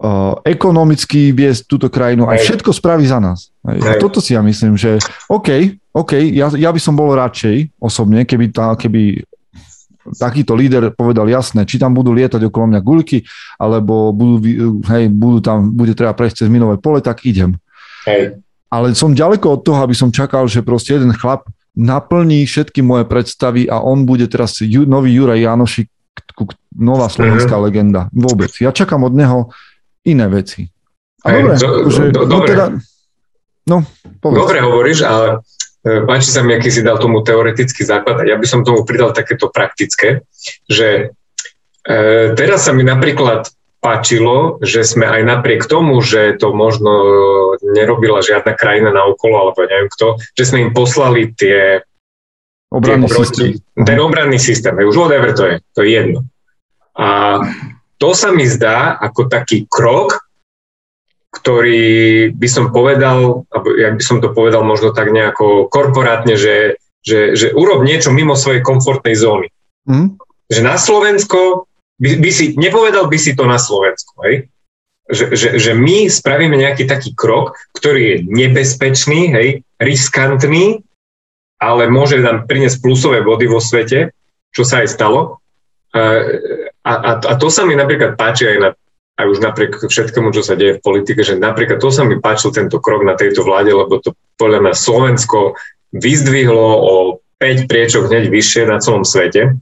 [0.03, 3.55] uh, ekonomicky viesť túto krajinu, aj všetko spraví za nás.
[3.63, 4.99] A toto si ja myslím, že
[5.31, 9.23] OK, OK, ja, ja by som bol radšej osobne, keby, tá, keby
[10.15, 13.27] takýto líder povedal jasné, či tam budú lietať okolo mňa guľky,
[13.59, 14.39] alebo budú,
[14.87, 17.59] hej, budú tam, bude treba prejsť cez minové pole, tak idem.
[18.07, 18.39] Hej.
[18.71, 23.05] Ale som ďaleko od toho, aby som čakal, že proste jeden chlap naplní všetky moje
[23.05, 25.89] predstavy a on bude teraz nový Juraj Janošik,
[26.77, 27.67] nová slovenská uh-huh.
[27.69, 28.09] legenda.
[28.13, 28.53] Vôbec.
[28.61, 29.53] Ja čakám od neho
[30.05, 30.69] iné veci.
[31.25, 32.49] A Hej, dobre, do, že, do, no, dobre.
[32.53, 32.67] Teda,
[33.67, 33.77] no,
[34.21, 34.39] povedz.
[34.41, 35.43] Dobre hovoríš, ale
[35.87, 39.15] páči sa mi, aký si dal tomu teoretický základ a ja by som tomu pridal
[39.15, 40.27] takéto praktické,
[40.67, 41.15] že
[41.87, 41.95] e,
[42.35, 43.47] teraz sa mi napríklad
[43.79, 46.91] páčilo, že sme aj napriek tomu, že to možno
[47.63, 51.87] nerobila žiadna krajina na okolo, alebo neviem kto, že sme im poslali tie
[52.67, 53.47] obranný tie systém.
[53.79, 56.27] Ten obranný systém, už whatever to je, to je jedno.
[56.99, 57.39] A
[58.03, 60.26] to sa mi zdá ako taký krok,
[61.37, 61.85] ktorý
[62.33, 67.37] by som povedal, alebo jak by som to povedal možno tak nejako korporátne, že, že,
[67.37, 69.53] že urob niečo mimo svojej komfortnej zóny.
[69.85, 70.17] Mm.
[70.49, 71.69] Že na Slovensko,
[72.01, 74.49] by, by si, nepovedal by si to na Slovensku, hej?
[75.07, 80.83] Že, že, že my spravíme nejaký taký krok, ktorý je nebezpečný, hej, riskantný,
[81.61, 84.11] ale môže nám priniesť plusové body vo svete,
[84.51, 85.39] čo sa aj stalo.
[85.95, 86.27] A,
[86.83, 88.71] a, a to sa mi napríklad páči aj na
[89.17, 92.53] aj už napriek všetkému, čo sa deje v politike, že napríklad to sa mi páčil
[92.53, 95.57] tento krok na tejto vláde, lebo to podľa mňa Slovensko
[95.97, 96.95] vyzdvihlo o
[97.41, 99.57] 5 priečok hneď vyššie na celom svete,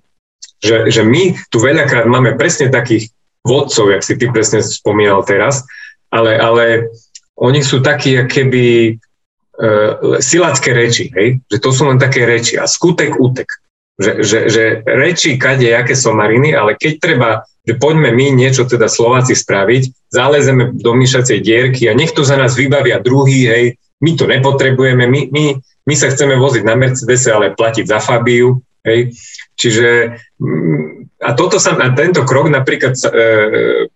[0.59, 3.15] že, že my tu veľakrát máme presne takých
[3.47, 5.63] vodcov, jak si ty presne spomínal teraz,
[6.11, 6.91] ale, ale
[7.39, 11.43] oni sú takí, keby uh, silacké reči, hej?
[11.51, 13.47] že to sú len také reči a skutek útek.
[13.95, 17.31] Že, že, že reči kade, aké somariny, ale keď treba
[17.65, 22.37] že poďme my niečo teda Slováci spraviť, zálezeme do myšacej dierky a nech to za
[22.37, 23.65] nás vybavia druhý, hej,
[24.05, 25.45] my to nepotrebujeme, my, my,
[25.89, 29.17] my sa chceme voziť na Mercedese, ale platiť za Fabiu, hej.
[29.57, 33.09] Čiže mm, a toto sa, a tento krok napríklad e,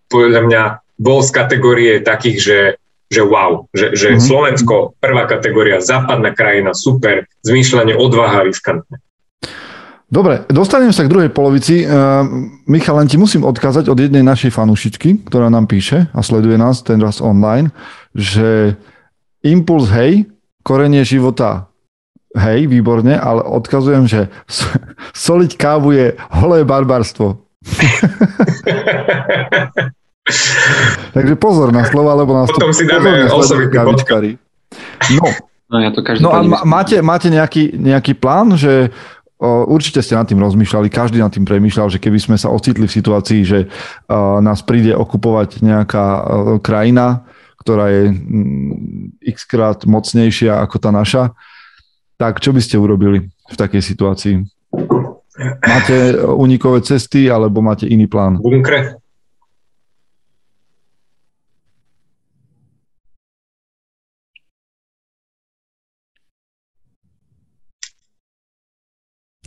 [0.09, 0.61] podľa mňa
[0.97, 2.59] bol z kategórie takých, že,
[3.05, 4.25] že wow, že, že mm-hmm.
[4.25, 8.97] Slovensko, prvá kategória, západná krajina, super, zmýšľanie, odvaha, riskantné.
[10.09, 11.85] Dobre, dostanem sa k druhej polovici.
[11.85, 12.25] Uh,
[12.65, 16.81] Michal, len ti musím odkázať od jednej našej fanúšičky, ktorá nám píše a sleduje nás
[16.81, 17.69] ten raz online,
[18.17, 18.73] že
[19.45, 20.25] impuls hej,
[20.65, 21.69] korenie života
[22.33, 24.33] hej, výborne, ale odkazujem, že
[25.13, 27.45] soliť kávu je holé barbarstvo.
[31.13, 33.77] Takže pozor na slova, lebo nás Potom si dáme osobitný
[35.17, 35.25] No,
[35.73, 38.93] no, ja to no a máte, máte nejaký, nejaký plán, že
[39.39, 42.95] Určite ste nad tým rozmýšľali, každý nad tým premýšľal, že keby sme sa ocitli v
[42.99, 43.71] situácii, že
[44.43, 46.05] nás príde okupovať nejaká
[46.59, 47.23] krajina,
[47.63, 51.23] ktorá je mm, x krát mocnejšia ako tá naša,
[52.19, 54.35] tak čo by ste urobili v takej situácii?
[55.63, 58.43] Máte unikové cesty alebo máte iný plán?
[58.43, 58.99] Bunkre.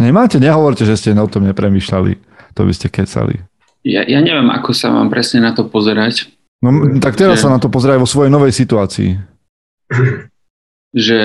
[0.03, 0.43] Nemáte?
[0.43, 2.13] Nehovorte, že ste o tom nepremýšľali.
[2.59, 3.41] To by ste kecali.
[3.83, 6.31] Ja, ja neviem, ako sa mám presne na to pozerať.
[6.63, 6.71] No,
[7.03, 7.47] tak teraz že...
[7.47, 9.19] sa na to pozeraj vo svojej novej situácii.
[10.95, 11.19] Že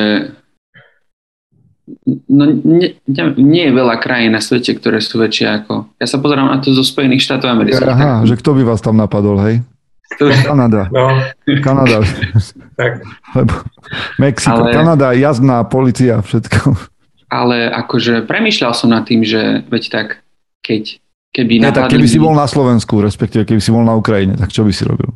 [2.31, 2.97] no, nie,
[3.37, 5.93] nie je veľa krajín na svete, ktoré sú väčšie ako...
[6.01, 7.85] Ja sa pozerám na to zo Spojených štátov amerických.
[7.85, 9.61] Aha, že kto by vás tam napadol, hej?
[10.17, 10.31] Kto...
[10.31, 10.87] Kanada.
[10.89, 11.19] No.
[11.61, 12.01] Kanada.
[12.79, 13.03] tak.
[13.37, 13.53] Lebo
[14.17, 14.73] Mexiko, Ale...
[14.73, 16.96] Kanada, jazdná policia, všetko
[17.27, 20.07] ale akože premýšľal som nad tým, že veď tak,
[20.63, 20.99] keď
[21.35, 21.53] keby...
[21.63, 24.63] Nie, tak keby si bol na Slovensku, respektíve keby si bol na Ukrajine, tak čo
[24.63, 25.11] by si robil?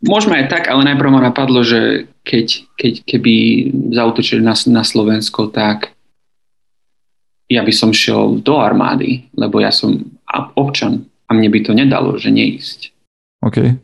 [0.00, 3.34] Môžeme aj tak, ale najprv ma napadlo, že keď, keď keby
[3.92, 5.92] zautočili na, na Slovensko, tak
[7.52, 10.00] ja by som šiel do armády, lebo ja som
[10.56, 12.96] občan a mne by to nedalo, že neísť.
[13.44, 13.76] OK.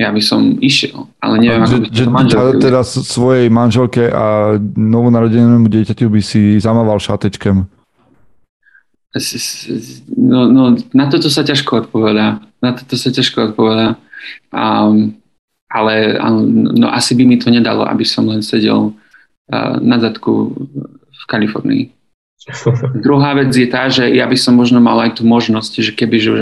[0.00, 5.68] Ja by som išiel, ale neviem, ako by že, teda, teda svojej manželke a novonarodenému
[5.68, 7.68] dieťaťu by si zamával šatečkem.
[10.16, 12.40] No, no, na toto sa ťažko odpovedá.
[12.64, 14.00] Na toto sa ťažko odpovedá.
[14.54, 15.20] Um,
[15.68, 16.16] ale
[16.54, 20.54] no, asi by mi to nedalo, aby som len sedel uh, na zadku
[21.10, 21.84] v Kalifornii.
[23.06, 26.16] Druhá vec je tá, že ja by som možno mal aj tú možnosť, že keby,
[26.16, 26.32] že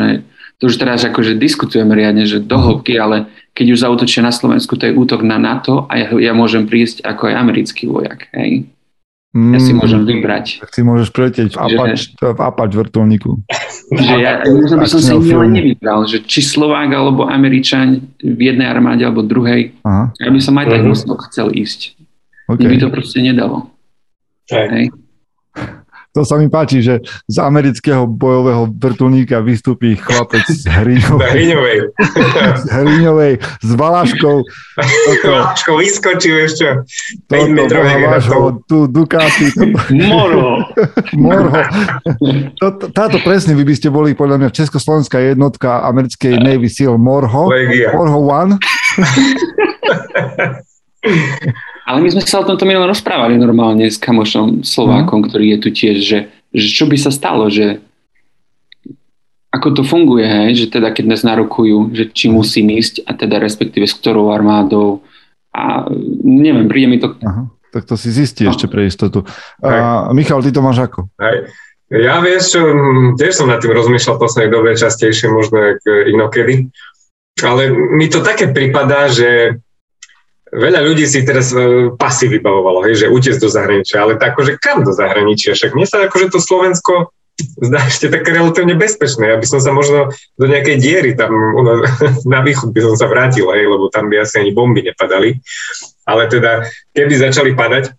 [0.59, 2.65] to už teraz akože diskutujeme riadne, že do mhm.
[2.69, 6.31] hĺbky, ale keď už zautočia na Slovensku, to je útok na NATO a ja, ja
[6.31, 8.31] môžem prísť ako aj americký vojak.
[8.31, 8.71] Hej.
[9.35, 9.79] Ja si mm.
[9.83, 10.65] môžem vybrať.
[10.65, 13.37] Tak si môžeš preletieť v Apač, v Apač vrtulníku.
[13.93, 18.65] Že ja možno by som si len nevybral, že či Slovák alebo Američan v jednej
[18.65, 19.77] armáde alebo druhej.
[19.85, 20.17] Aha.
[20.17, 21.21] Ja by som aj tak uh-huh.
[21.29, 21.99] chcel ísť.
[22.49, 22.65] Okay.
[22.65, 23.69] Mne by to proste nedalo.
[24.49, 24.97] Hej.
[26.19, 26.99] To sa mi páči, že
[27.31, 31.31] z amerického bojového vrtulníka vystúpi chlapec z Hriňovej.
[31.39, 31.79] Hriňovej.
[32.67, 34.37] z Hriňovej, s Valaškou.
[35.23, 36.83] Valaškou vyskočí ešte
[37.31, 38.67] 5 metrov.
[38.67, 39.55] tu Ducati.
[39.95, 40.67] Moro.
[41.23, 41.55] Moro.
[42.91, 47.47] táto presne, vy by ste boli podľa mňa Československá jednotka americkej Navy SEAL Morho.
[47.47, 47.95] Legia.
[47.95, 48.59] Morho One.
[51.89, 55.27] Ale my sme sa o tomto minulom rozprávali normálne s kamošom Slovákom, mm.
[55.33, 56.19] ktorý je tu tiež, že,
[56.53, 57.81] že čo by sa stalo, že
[59.49, 62.35] ako to funguje, hej, že teda keď nás narokujú, že či mhm.
[62.37, 65.01] musím ísť a teda respektíve s ktorou armádou
[65.57, 65.89] a
[66.23, 67.17] neviem, príde mi to...
[67.25, 68.53] Aha, tak to si zistí no.
[68.53, 69.25] ešte pre istotu.
[69.65, 71.09] A, Michal, ty to máš ako?
[71.17, 71.49] Hej.
[71.89, 72.61] Ja vieš, čo,
[73.17, 76.69] tiež som nad tým rozmýšľal v poslednej dobe častejšie, možno inokedy,
[77.41, 79.57] ale mi to také pripadá, že
[80.49, 84.57] Veľa ľudí si teraz e, pasy vybavovalo, hej, že utiec do zahraničia, ale tak akože
[84.57, 85.53] kam do zahraničia?
[85.53, 89.31] Však mne sa akože to Slovensko zdá ešte také relatívne bezpečné.
[89.31, 91.31] Aby som sa možno do nejakej diery tam
[92.33, 95.39] na východ by som sa vrátil, hej, lebo tam by asi ani bomby nepadali.
[96.09, 96.65] Ale teda,
[96.97, 97.93] keby začali padať,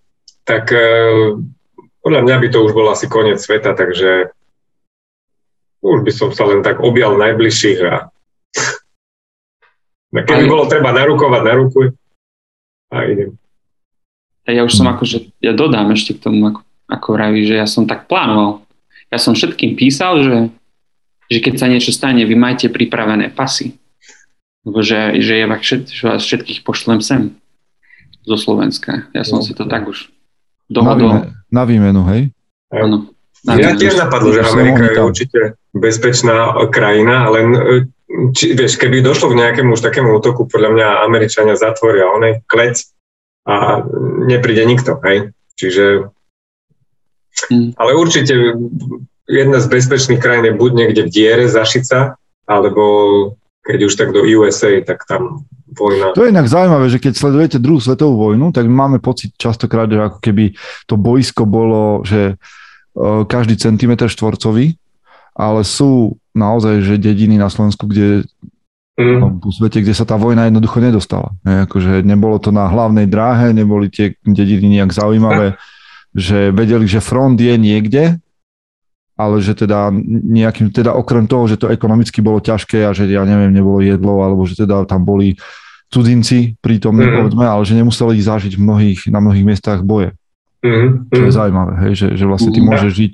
[0.43, 1.37] tak uh,
[2.01, 4.33] podľa mňa by to už bol asi koniec sveta, takže
[5.85, 8.09] už by som sa len tak objal najbližších a
[10.27, 11.85] keby bolo treba narukovať, narukuj
[12.89, 13.37] a idem.
[14.45, 17.69] A ja už som akože, ja dodám ešte k tomu, ako, ako vraví, že ja
[17.69, 18.65] som tak plánoval.
[19.13, 20.37] Ja som všetkým písal, že,
[21.29, 23.77] že keď sa niečo stane, vy majte pripravené pasy.
[24.65, 27.37] Lebo že, že ja vás, všet, že vás všetkých pošlem sem
[28.25, 29.05] zo Slovenska.
[29.13, 30.09] Ja som no, si to tak už
[30.65, 31.29] dohodol.
[31.53, 32.33] Na, výmenu, hej?
[32.73, 33.13] Áno.
[33.45, 35.39] Ja tiež napadlo, že Amerika je určite
[35.73, 37.47] bezpečná krajina, len
[38.33, 42.81] či, vieš, keby došlo k nejakému už takému útoku, podľa mňa Američania zatvoria onej klec
[43.45, 43.85] a
[44.25, 45.29] nepríde nikto, hej.
[45.53, 46.09] Čiže,
[47.53, 47.77] mm.
[47.77, 48.33] ale určite
[49.29, 52.17] jedna z bezpečných krajín je buď niekde v diere Zašica,
[52.49, 52.83] alebo
[53.61, 56.17] keď už tak do USA, tak tam vojna.
[56.17, 60.01] To je inak zaujímavé, že keď sledujete druhú svetovú vojnu, tak máme pocit častokrát, že
[60.01, 60.57] ako keby
[60.89, 62.35] to boisko bolo, že e,
[63.29, 64.73] každý centimetr štvorcový,
[65.39, 68.27] ale sú naozaj, že dediny na Slovensku, kde
[68.99, 69.39] mm.
[69.39, 71.31] v svete, kde sa tá vojna jednoducho nedostala.
[71.47, 75.55] Ne, akože nebolo to na hlavnej dráhe, neboli tie dediny nejak zaujímavé,
[76.11, 78.19] že vedeli, že front je niekde,
[79.15, 79.95] ale že teda
[80.27, 84.19] nejakým, teda okrem toho, že to ekonomicky bolo ťažké a že ja neviem, nebolo jedlo,
[84.19, 85.39] alebo že teda tam boli
[85.87, 87.15] cudzinci prítomní, mm.
[87.15, 90.18] povedzme, ale že nemuseli zažiť v mnohých, na mnohých miestach boje.
[90.59, 91.07] Mm.
[91.07, 93.11] Čo je zaujímavé, hej, že, že vlastne ty môžeš žiť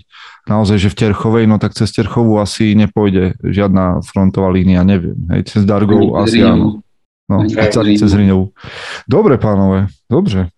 [0.50, 5.18] naozaj, že v Terchovej, no tak cez Terchovú asi nepôjde žiadna frontová línia, neviem.
[5.30, 6.82] Hej, cez Dargov asi áno.
[7.26, 8.54] No, cez Hriňovú.
[9.10, 10.54] Dobre, pánové, dobre.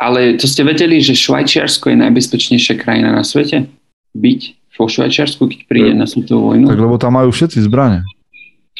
[0.00, 3.68] Ale to ste vedeli, že Švajčiarsko je najbezpečnejšia krajina na svete?
[4.16, 4.40] Byť
[4.80, 6.72] vo Švajčiarsku, keď príde na svetovú vojnu?
[6.72, 8.00] Tak lebo tam majú všetci zbrane.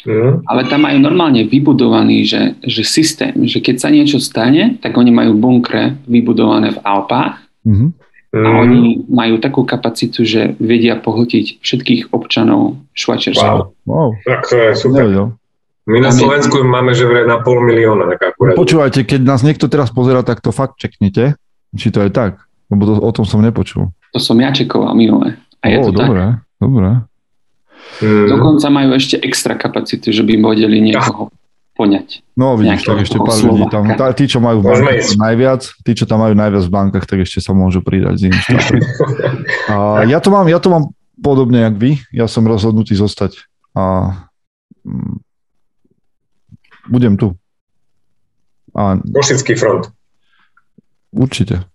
[0.01, 0.41] Mm.
[0.49, 5.13] Ale tam majú normálne vybudovaný že, že systém, že keď sa niečo stane, tak oni
[5.13, 7.89] majú bunkre vybudované v Alpách mm-hmm.
[8.31, 8.63] A mm.
[8.63, 13.43] oni majú takú kapacitu, že vedia pohltiť všetkých občanov Švajčiarska.
[13.43, 13.75] Wow.
[13.83, 14.09] wow.
[14.23, 15.03] Tak to je super.
[15.03, 15.27] Nevedel.
[15.83, 18.07] My na Slovensku máme, že vraj na pol milióna.
[18.15, 18.55] Tak akurát.
[18.55, 21.35] Počúvajte, keď nás niekto teraz pozera, tak to fakt čeknite,
[21.75, 22.39] či to je tak.
[22.71, 23.91] Lebo to, o tom som nepočul.
[24.15, 25.35] To som ja čekoval minulé.
[25.59, 26.63] A je oh, to dobré, tak.
[26.63, 26.89] dobré.
[27.99, 28.27] Mm.
[28.31, 31.33] Dokonca majú ešte extra kapacitu, že by vedeli niekoho
[31.75, 32.21] poňať.
[32.37, 33.83] No vidíš, tak ešte pár ľudí tam.
[33.97, 37.25] Tá, tí, čo majú v bankách najviac, tí, čo tam majú najviac v bankách, tak
[37.25, 38.43] ešte sa môžu pridať z iným
[39.71, 41.97] A ja to mám, ja to mám podobne, jak vy.
[42.13, 44.13] Ja som rozhodnutý zostať a
[44.85, 45.15] mm,
[46.91, 47.33] budem tu.
[48.75, 48.99] A...
[49.01, 49.91] Košický front.
[51.11, 51.67] Určite.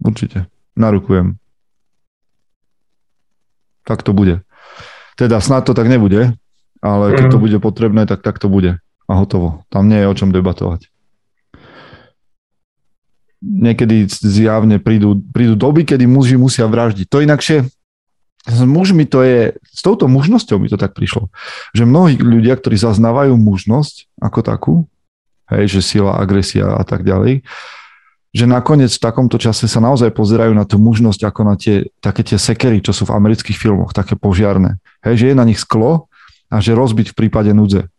[0.00, 0.46] Určite.
[0.74, 1.38] Narukujem.
[3.84, 4.42] Tak to bude.
[5.20, 6.32] Teda snad to tak nebude,
[6.80, 7.44] ale keď to mhm.
[7.44, 8.80] bude potrebné, tak tak to bude.
[9.10, 9.66] a hotovo.
[9.68, 10.86] Tam nie je o čom debatovať.
[13.42, 17.10] Niekedy zjavne prídu, prídu doby, kedy muži musia vraždiť.
[17.10, 17.66] To inakšie
[18.46, 21.28] s mužmi to je, s touto mužnosťou mi to tak prišlo,
[21.76, 24.74] že mnohí ľudia, ktorí zaznávajú mužnosť ako takú,
[25.52, 27.44] hej, že sila, agresia a tak ďalej,
[28.30, 32.22] že nakoniec v takomto čase sa naozaj pozerajú na tú mužnosť ako na tie, také
[32.22, 34.78] tie sekery, čo sú v amerických filmoch, také požiarné.
[35.02, 36.06] Hej, že je na nich sklo
[36.46, 37.90] a že rozbiť v prípade núdze.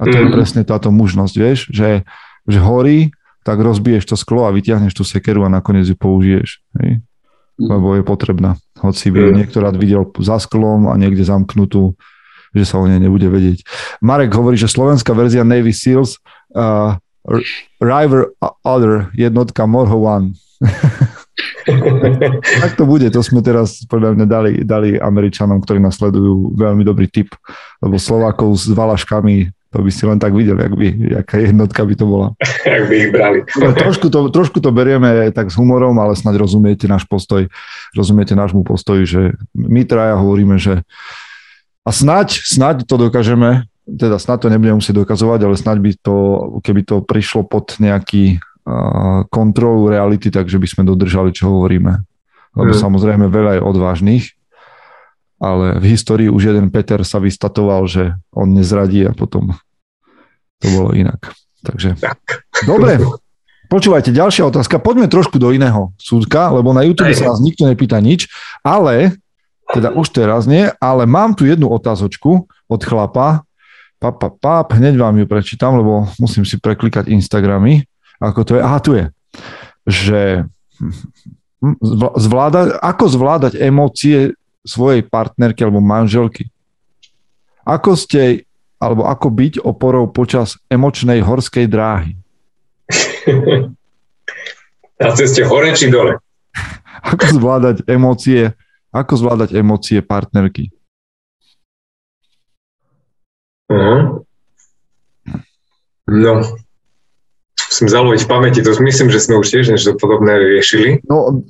[0.00, 0.20] A to mm.
[0.20, 0.34] je mhm.
[0.34, 2.08] presne táto mužnosť, vieš, že,
[2.48, 3.12] že horí,
[3.44, 6.64] tak rozbiješ to sklo a vyťahneš tú sekeru a nakoniec ju použiješ.
[6.80, 7.04] Hej?
[7.60, 7.68] Mm.
[7.68, 8.56] Lebo je potrebná.
[8.80, 9.34] Hoci by mm.
[9.36, 11.96] niekto rád videl za sklom a niekde zamknutú,
[12.56, 13.60] že sa o nej nebude vedieť.
[14.00, 16.16] Marek hovorí, že slovenská verzia Navy Seals
[16.56, 16.96] uh,
[17.82, 20.32] River Other, jednotka Morho One.
[22.62, 26.86] tak to bude, to sme teraz podľa mňa dali, dali Američanom, ktorí nás sledujú veľmi
[26.86, 27.34] dobrý tip,
[27.82, 30.88] lebo Slovákov s Valaškami to by si len tak videl, jak by,
[31.20, 32.28] jaká jednotka by to bola.
[32.64, 33.38] Jak by ich brali.
[33.60, 37.44] No, trošku, to, trošku to berieme tak s humorom, ale snáď rozumiete náš postoj,
[37.92, 39.20] rozumiete nášmu postoju, že
[39.52, 40.80] my traja hovoríme, že
[41.84, 46.16] a snáď, snáď to dokážeme teda snad to nebudeme musieť dokazovať, ale snad by to,
[46.66, 48.42] keby to prišlo pod nejaký
[49.30, 52.02] kontrolu reality, takže by sme dodržali, čo hovoríme.
[52.58, 52.80] Lebo mm.
[52.82, 54.24] samozrejme veľa je odvážnych,
[55.38, 59.54] ale v histórii už jeden Peter sa vystatoval, že on nezradí a potom
[60.58, 61.30] to bolo inak.
[61.62, 61.94] Takže,
[62.66, 62.98] dobre,
[63.70, 64.82] počúvajte, ďalšia otázka.
[64.82, 68.26] Poďme trošku do iného súdka, lebo na YouTube sa nás nikto nepýta nič,
[68.66, 69.14] ale,
[69.70, 73.46] teda už teraz nie, ale mám tu jednu otázočku od chlapa,
[73.98, 77.84] pap, pap, pap, hneď vám ju prečítam, lebo musím si preklikať Instagramy,
[78.20, 78.62] ako to je.
[78.62, 79.06] Aha, tu je.
[79.86, 80.20] Že
[82.16, 86.50] zvláda, ako zvládať emócie svojej partnerky alebo manželky.
[87.66, 88.46] Ako ste,
[88.78, 92.14] alebo ako byť oporou počas emočnej horskej dráhy?
[95.02, 96.16] Na ceste hore či dole?
[97.10, 98.52] ako zvládať emócie,
[98.92, 100.75] ako zvládať emócie partnerky?
[103.66, 104.22] Uh-huh.
[106.06, 106.32] No,
[107.66, 111.02] musím zaloviť v pamäti, to myslím, že sme už tiež niečo podobné riešili.
[111.10, 111.42] No,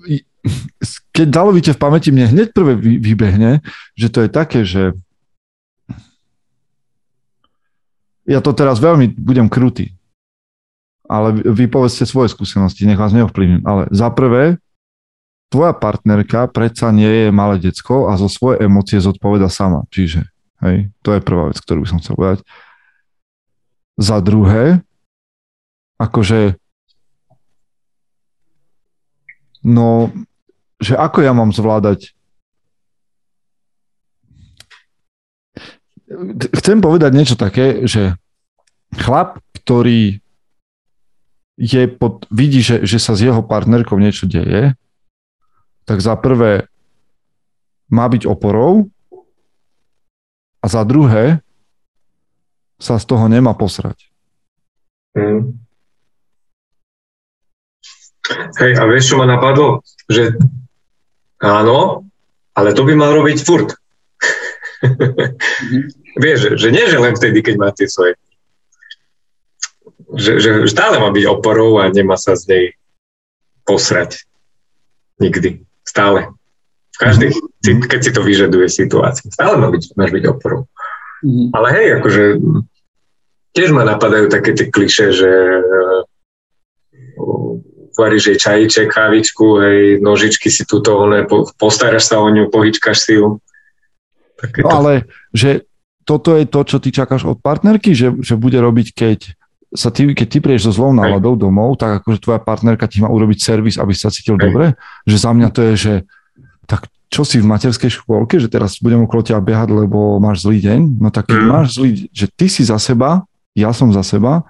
[1.13, 3.61] keď zalovíte v pamäti, mne hneď prvé vybehne,
[3.99, 4.97] že to je také, že
[8.27, 9.95] ja to teraz veľmi budem krutý,
[11.07, 14.59] ale vy povedzte svoje skúsenosti, nech vás neovplyvním, ale za prvé,
[15.47, 20.27] tvoja partnerka predsa nie je malé decko a zo svoje emócie zodpoveda sama, čiže
[20.64, 22.40] Hej, to je prvá vec, ktorú by som chcel povedať.
[23.97, 24.81] Za druhé,
[26.01, 26.57] akože
[29.64, 30.12] no,
[30.81, 32.16] že ako ja mám zvládať
[36.55, 38.14] chcem povedať niečo také, že
[38.95, 40.23] chlap, ktorý
[41.57, 44.77] je pod, vidí, že, že sa s jeho partnerkou niečo deje,
[45.88, 46.69] tak za prvé
[47.88, 48.90] má byť oporou
[50.67, 51.39] a za druhé
[52.83, 54.11] sa z toho nemá posrať.
[55.15, 55.55] Hmm.
[58.59, 59.87] Hej, a vieš, čo ma napadlo?
[60.11, 60.35] Že
[61.39, 62.03] áno,
[62.59, 63.79] ale to by mal robiť furt.
[64.83, 65.87] mm-hmm.
[66.27, 68.19] vieš, že, že nie, že len vtedy, keď má tie svoje.
[70.11, 72.65] Že, že stále má byť oporou a nemá sa z nej
[73.63, 74.27] posrať.
[75.23, 75.63] Nikdy.
[75.87, 76.35] Stále.
[76.97, 77.93] V každej, mm.
[77.93, 79.29] keď si to vyžaduje situácia.
[79.29, 80.65] Stále má byť, máš byť oporou.
[81.21, 81.53] Mm.
[81.53, 82.23] Ale hej, akože
[83.53, 85.31] tiež ma napadajú také tie kliše, že
[85.61, 86.01] uh,
[88.01, 91.29] varíš jej čajíček, kávičku, hej, nožičky si tuto, one,
[91.61, 93.41] postaráš sa o ňu, pohyčkaš si ju.
[94.64, 95.64] No ale, že
[96.05, 99.18] toto je to, čo ty čakáš od partnerky, že, že bude robiť, keď
[99.75, 103.11] sa ty, keď ty prieš so zlou náladou domov, tak akože tvoja partnerka ti má
[103.11, 104.43] urobiť servis, aby sa cítil Hej.
[104.49, 104.66] dobre?
[105.05, 105.95] Že za mňa to je, že
[106.70, 110.59] tak čo si v materskej škôlke, že teraz budem okolo teba behať, lebo máš zlý
[110.59, 111.49] deň, no tak keď mm.
[111.49, 113.23] máš zlý, že ty si za seba,
[113.55, 114.43] ja som za seba,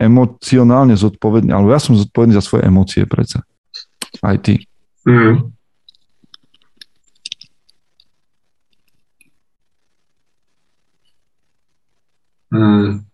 [0.00, 3.44] emocionálne zodpovedný, alebo ja som zodpovedný za svoje emócie predsa.
[4.20, 4.64] Aj ty.
[5.04, 5.52] Mm.
[12.50, 13.06] Mm.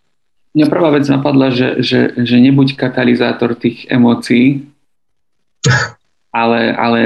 [0.57, 4.73] Mňa prvá vec napadla, že, že, že nebuď katalizátor tých emócií,
[6.33, 7.01] ale, ale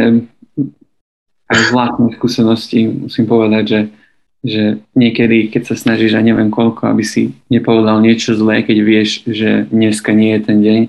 [1.51, 3.81] aj z vlastnej skúsenosti musím povedať, že,
[4.47, 4.63] že
[4.95, 9.67] niekedy, keď sa snažíš a neviem koľko, aby si nepovedal niečo zlé, keď vieš, že
[9.69, 10.81] dneska nie je ten deň,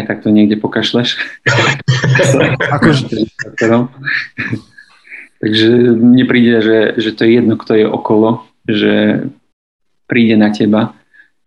[0.00, 1.20] aj tak to niekde pokašleš.
[5.40, 9.24] Takže mne príde, že, že to je jedno, kto je okolo, že
[10.04, 10.92] príde na teba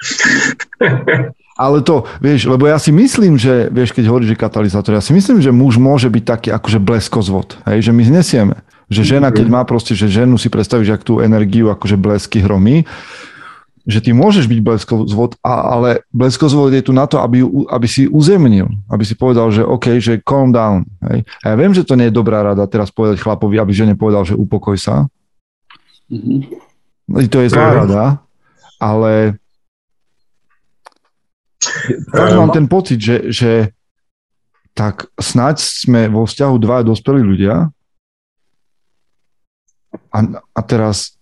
[1.53, 5.13] Ale to, vieš, lebo ja si myslím, že, vieš, keď hovoríš, že katalizátor, ja si
[5.13, 8.57] myslím, že muž môže byť taký akože bleskozvod, hej, že my znesieme.
[8.89, 12.85] Že žena, keď má proste, že ženu si predstavíš, ak tú energiu akože blesky hromí,
[13.83, 18.71] že ty môžeš byť bleskozvod, ale bleskozvod je tu na to, aby, aby si uzemnil,
[18.87, 20.87] aby si povedal, že OK, že calm down.
[21.03, 21.27] Hej.
[21.43, 24.23] A ja viem, že to nie je dobrá rada teraz povedať chlapovi, aby žene povedal,
[24.23, 25.11] že upokoj sa.
[26.07, 27.27] Mm-hmm.
[27.27, 28.03] To je zlá rada,
[28.79, 29.35] ale
[32.11, 33.51] tak mám ten pocit, že, že
[34.73, 37.69] tak snáď sme vo vzťahu dva dospelí ľudia
[40.09, 41.13] a, a teraz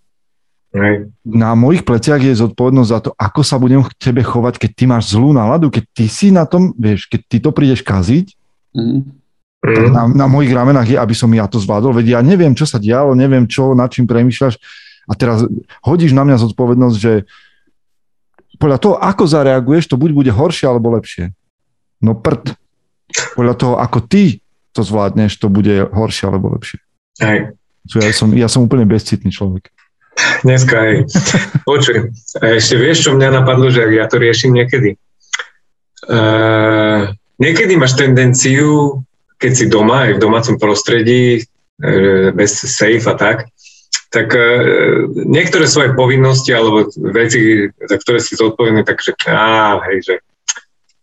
[0.72, 1.12] Hej.
[1.20, 4.84] na mojich pleciach je zodpovednosť za to, ako sa budem k tebe chovať, keď ty
[4.88, 8.32] máš zlú náladu, keď ty si na tom, vieš, keď ty to prídeš kaziť,
[8.72, 9.00] mm.
[9.60, 12.64] tak na, na mojich ramenách je, aby som ja to zvládol, veď ja neviem, čo
[12.64, 14.56] sa dialo, neviem, čo, nad čím premýšľaš
[15.04, 15.44] a teraz
[15.84, 17.28] hodíš na mňa zodpovednosť, že
[18.60, 21.32] podľa toho, ako zareaguješ, to buď bude horšie alebo lepšie.
[22.02, 22.56] No prd.
[23.36, 24.40] Podľa toho, ako ty
[24.72, 26.80] to zvládneš, to bude horšie alebo lepšie.
[27.20, 27.52] Hej.
[27.92, 29.68] Ja som, ja som úplne bezcitný človek.
[30.44, 30.96] Dneska, hej.
[31.68, 34.96] Počuj, ešte vieš, čo mňa napadlo, že ja to riešim niekedy.
[36.08, 39.02] Uh, niekedy máš tendenciu,
[39.38, 43.51] keď si doma, aj v domácom prostredí, uh, bez safe a tak,
[44.12, 44.44] tak e,
[45.24, 50.14] niektoré svoje povinnosti alebo veci, za ktoré si zodpovedný, takže á, hej, že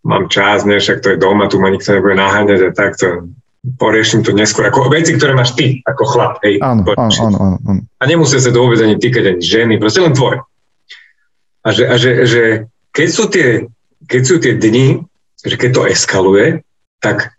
[0.06, 3.34] mám čas, ne, však to je doma, tu ma nikto nebude naháňať a takto
[3.82, 4.70] poriešim to neskôr.
[4.70, 6.62] Ako veci, ktoré máš ty, ako chlap, hej.
[6.62, 7.82] Áno, áno, áno, áno.
[7.98, 10.46] A nemusia sa to vôbec ani týkať ani ženy, proste len tvoje.
[11.66, 12.44] A že, a že, že
[12.96, 13.68] keď, sú tie,
[14.06, 15.04] keď sú tie dni,
[15.44, 16.64] že keď to eskaluje,
[17.04, 17.36] tak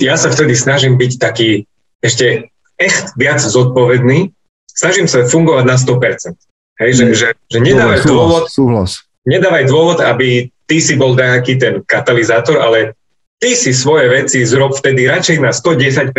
[0.00, 1.68] ja sa vtedy snažím byť taký
[2.02, 4.34] ešte echt viac zodpovedný
[4.78, 6.38] snažím sa fungovať na 100%.
[6.78, 8.90] Hej, že, že, že nedávaj, súhlas, dôvod, súhlas.
[9.26, 12.94] nedávaj dôvod, aby ty si bol nejaký ten katalizátor, ale
[13.42, 16.14] ty si svoje veci zrob vtedy radšej na 110%,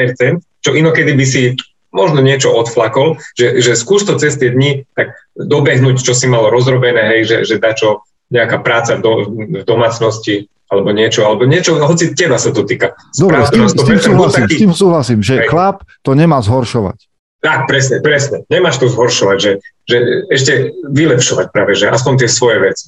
[0.59, 1.55] čo inokedy by si
[1.95, 6.51] možno niečo odflakol, že, že skús to cez tie dni tak dobehnúť, čo si mal
[6.51, 12.13] rozrobené, hej, že, že dačo, nejaká práca do, v domácnosti, alebo niečo, alebo niečo, hoci
[12.13, 12.93] teba sa to týka.
[13.17, 15.47] Dobre, s tým, s tým súhlasím, taký, s tým súhlasím, že hej.
[15.49, 17.08] chlap to nemá zhoršovať.
[17.39, 18.43] Tak, presne, presne.
[18.51, 19.51] Nemáš to zhoršovať, že,
[19.87, 20.53] že ešte
[20.91, 22.85] vylepšovať práve, že aspoň tie svoje veci.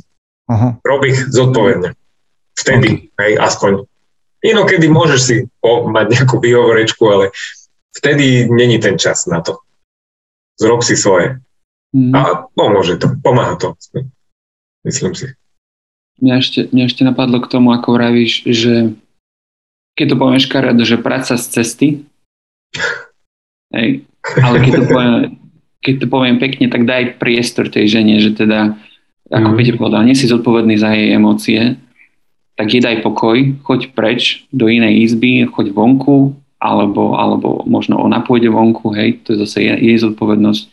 [0.51, 0.75] Uh-huh.
[0.83, 1.95] Rob ich zodpovedne.
[2.59, 3.31] Vtedy, okay.
[3.31, 3.87] hej, aspoň.
[4.43, 7.31] Inokedy môžeš si o, mať nejakú výhovorečku, ale
[7.95, 9.63] vtedy není ten čas na to.
[10.59, 11.39] Zrob si svoje.
[11.95, 12.11] Mm.
[12.11, 12.19] A
[12.51, 13.79] pomôže to, pomáha to.
[14.83, 15.31] Myslím si.
[16.19, 18.99] Mňa ešte, mňa ešte napadlo k tomu, ako vravíš, že
[19.95, 21.87] keď to povieš karedo, že práca z cesty,
[23.75, 24.05] hej,
[24.39, 25.13] ale keď to poviem,
[25.81, 28.77] keď to poviem pekne, tak daj priestor tej žene, že teda,
[29.33, 29.57] ako mm.
[29.57, 31.75] Peter povedal, nie si zodpovedný za jej emócie,
[32.53, 38.21] tak jej daj pokoj, choď preč do inej izby, choď vonku, alebo, alebo možno ona
[38.21, 40.63] pôjde vonku, hej, to je zase jej, jej zodpovednosť.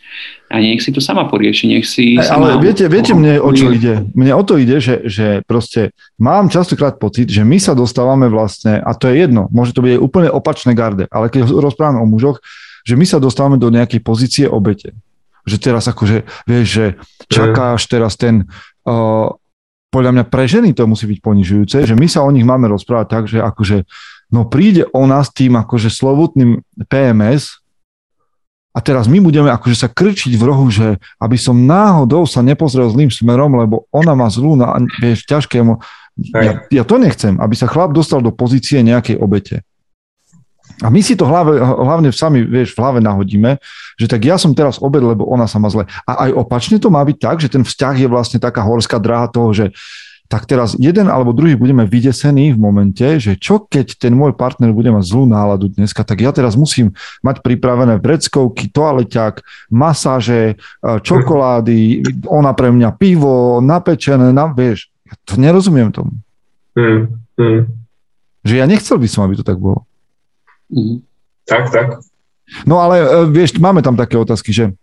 [0.53, 2.13] A nech si to sama porieši, nech si...
[2.13, 2.53] Hey, sama...
[2.53, 4.05] Ale viete, viete mne o čo ide?
[4.13, 5.89] Mne o to ide, že, že proste
[6.21, 9.97] mám častokrát pocit, že my sa dostávame vlastne, a to je jedno, môže to byť
[9.97, 12.37] aj úplne opačné garde, ale keď rozprávame o mužoch,
[12.83, 14.95] že my sa dostávame do nejakej pozície obete.
[15.47, 16.85] Že teraz akože, vieš, že
[17.31, 18.45] čakáš teraz ten,
[18.85, 19.29] uh,
[19.89, 23.07] podľa mňa pre ženy to musí byť ponižujúce, že my sa o nich máme rozprávať
[23.09, 23.87] tak, že akože,
[24.29, 27.59] no príde ona s tým akože slovutným PMS
[28.69, 32.85] a teraz my budeme akože sa krčiť v rohu, že aby som náhodou sa nepozrel
[32.93, 35.81] zlým smerom, lebo ona má zlú, na, vieš, ťažkému.
[36.37, 39.65] Ja, ja to nechcem, aby sa chlap dostal do pozície nejakej obete.
[40.79, 43.59] A my si to hlave, hlavne sami, vieš, v hlave nahodíme,
[43.99, 45.83] že tak ja som teraz obed, lebo ona sa má zle.
[46.07, 49.27] A aj opačne to má byť tak, že ten vzťah je vlastne taká horská dráha
[49.27, 49.65] toho, že
[50.29, 54.69] tak teraz jeden alebo druhý budeme vydesení v momente, že čo keď ten môj partner
[54.69, 56.93] bude mať zlú náladu dneska, tak ja teraz musím
[57.25, 59.41] mať pripravené vreckovky, toaleťak,
[59.73, 60.55] masáže, e,
[61.01, 66.13] čokolády, ona pre mňa pivo, napečené, na, vieš, ja to nerozumiem tomu.
[66.77, 67.59] Mm, mm.
[68.45, 69.88] Že ja nechcel by som, aby to tak bolo.
[70.69, 71.01] Mm.
[71.45, 71.87] Tak, tak.
[72.65, 74.73] No ale e, vieš, máme tam také otázky, že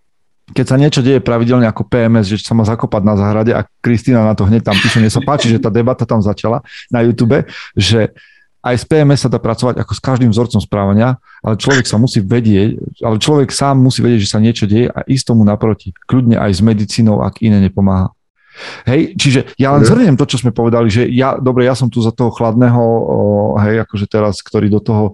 [0.54, 4.22] keď sa niečo deje pravidelne ako PMS, že sa má zakopať na záhrade a Kristýna
[4.22, 7.42] na to hneď tam píše, mne sa páči, že tá debata tam začala na YouTube,
[7.74, 8.14] že
[8.62, 12.18] aj s PMS sa dá pracovať ako s každým vzorcom správania, ale človek sa musí
[12.18, 15.94] vedieť, ale človek sám musí vedieť, že sa niečo deje a ísť tomu naproti.
[16.10, 18.10] Kľudne aj s medicínou, ak iné nepomáha.
[18.88, 22.00] Hej, čiže ja len zhrniem to, čo sme povedali, že ja, dobre, ja som tu
[22.00, 22.82] za toho chladného,
[23.60, 25.04] hej, akože teraz, ktorý do toho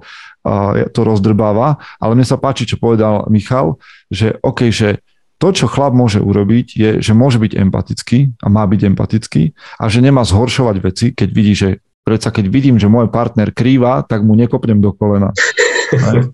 [0.91, 3.79] to rozdrbáva, ale mne sa páči, čo povedal Michal,
[4.11, 5.03] že OK, že
[5.39, 9.91] to, čo chlap môže urobiť, je, že môže byť empatický a má byť empatický a
[9.91, 11.69] že nemá zhoršovať veci, keď vidí, že
[12.07, 15.35] predsa keď vidím, že môj partner krýva, tak mu nekopnem do kolena.
[15.91, 16.31] Hej.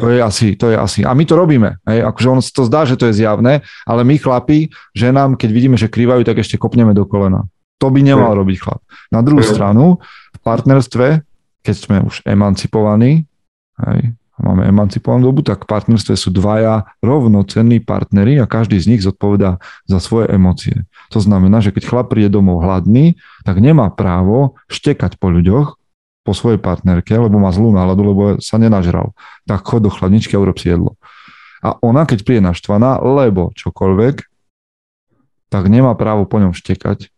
[0.00, 1.00] To je asi, to je asi.
[1.04, 1.80] A my to robíme.
[1.84, 2.04] Hej.
[2.08, 5.92] Akože on to zdá, že to je zjavné, ale my chlapi, ženám, keď vidíme, že
[5.92, 7.44] krývajú, tak ešte kopneme do kolena.
[7.80, 8.84] To by nemal robiť chlap.
[9.08, 10.04] Na druhú stranu,
[10.36, 11.24] v partnerstve,
[11.64, 13.24] keď sme už emancipovaní,
[13.88, 14.00] hej,
[14.36, 19.60] máme emancipovanú dobu, tak v partnerstve sú dvaja rovnocenní partnery a každý z nich zodpovedá
[19.88, 20.84] za svoje emócie.
[21.12, 23.16] To znamená, že keď chlap príde domov hladný,
[23.48, 25.79] tak nemá právo štekať po ľuďoch,
[26.30, 29.18] po svojej partnerke, lebo má zlú náladu, lebo sa nenažral.
[29.50, 30.94] Tak chod do chladničky a urob si jedlo.
[31.58, 34.30] A ona, keď príde naštvaná, lebo čokoľvek,
[35.50, 37.10] tak nemá právo po ňom štekať,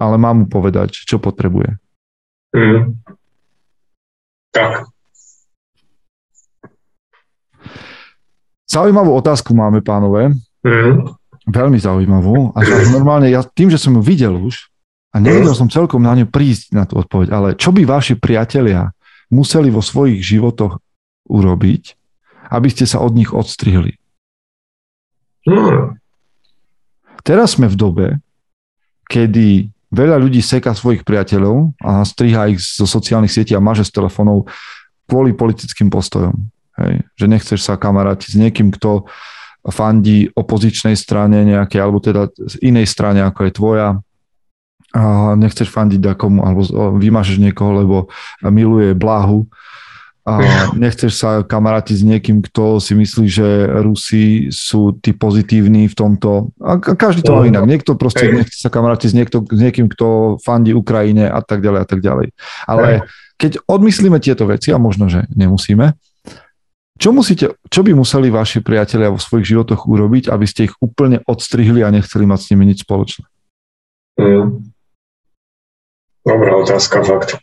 [0.00, 1.76] ale má mu povedať, čo potrebuje.
[2.56, 2.96] Mm.
[4.56, 4.88] Tak.
[8.64, 10.32] Zaujímavú otázku máme, pánové.
[10.64, 11.12] Mm.
[11.52, 12.56] Veľmi zaujímavú.
[12.56, 14.71] A normálne, ja tým, že som ju videl už,
[15.12, 18.96] a nevedel som celkom na ňu prísť, na tú odpoveď, ale čo by vaši priatelia
[19.28, 20.80] museli vo svojich životoch
[21.28, 21.82] urobiť,
[22.48, 24.00] aby ste sa od nich odstrihli?
[25.44, 26.00] Hmm.
[27.22, 28.06] Teraz sme v dobe,
[29.06, 33.92] kedy veľa ľudí seka svojich priateľov a striha ich zo sociálnych sietí a maže z
[33.92, 34.48] telefónov
[35.04, 36.32] kvôli politickým postojom.
[36.80, 37.04] Hej.
[37.20, 39.04] Že nechceš sa kamarátiť s niekým, kto
[39.68, 43.88] fandí opozičnej strane nejakej, alebo teda z inej strane, ako je tvoja,
[44.92, 46.62] a nechceš fandiť komu, alebo
[47.00, 47.96] vymažeš niekoho, lebo
[48.44, 49.48] miluje blahu
[50.22, 50.38] a
[50.78, 56.54] nechceš sa kamarátiť s niekým, kto si myslí, že Rusi sú tí pozitívni v tomto.
[56.62, 57.66] A každý to má inak.
[57.66, 61.80] Niekto proste nechce sa kamarátiť s, niekto, s niekým, kto fandí Ukrajine a tak ďalej
[61.82, 62.30] a tak ďalej.
[62.70, 65.98] Ale keď odmyslíme tieto veci, a možno, že nemusíme,
[67.02, 71.18] čo, musíte, čo by museli vaši priatelia vo svojich životoch urobiť, aby ste ich úplne
[71.26, 73.26] odstrihli a nechceli mať s nimi nič spoločné?
[74.22, 74.70] Mm.
[76.22, 77.42] Dobrá otázka, fakt.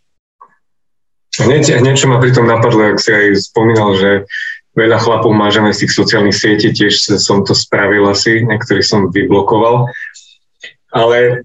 [1.39, 4.27] Hneď, hneď čo ma pri tom napadlo, ak si aj spomínal, že
[4.75, 9.91] veľa chlapov mážeme z tých sociálnych sietí, tiež som to spravil asi, niektorých som vyblokoval.
[10.95, 11.43] Ale,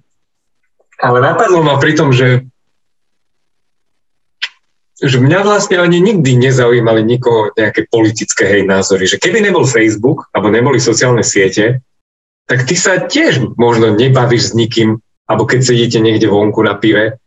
[1.03, 2.47] ale napadlo ma pri tom, že,
[5.03, 9.11] že mňa vlastne ani nikdy nezaujímali nikoho nejaké politické hej názory.
[9.11, 11.83] Že keby nebol Facebook, alebo neboli sociálne siete,
[12.47, 17.19] tak ty sa tiež možno nebavíš s nikým, alebo keď sedíte niekde vonku na pive,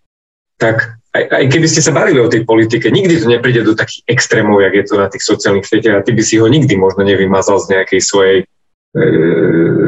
[0.57, 4.05] tak aj, aj keby ste sa bavili o tej politike, nikdy to nepríde do takých
[4.05, 7.01] extrémov, jak je to na tých sociálnych sieťach a ty by si ho nikdy možno
[7.01, 8.45] nevymazal z nejakej svojej e,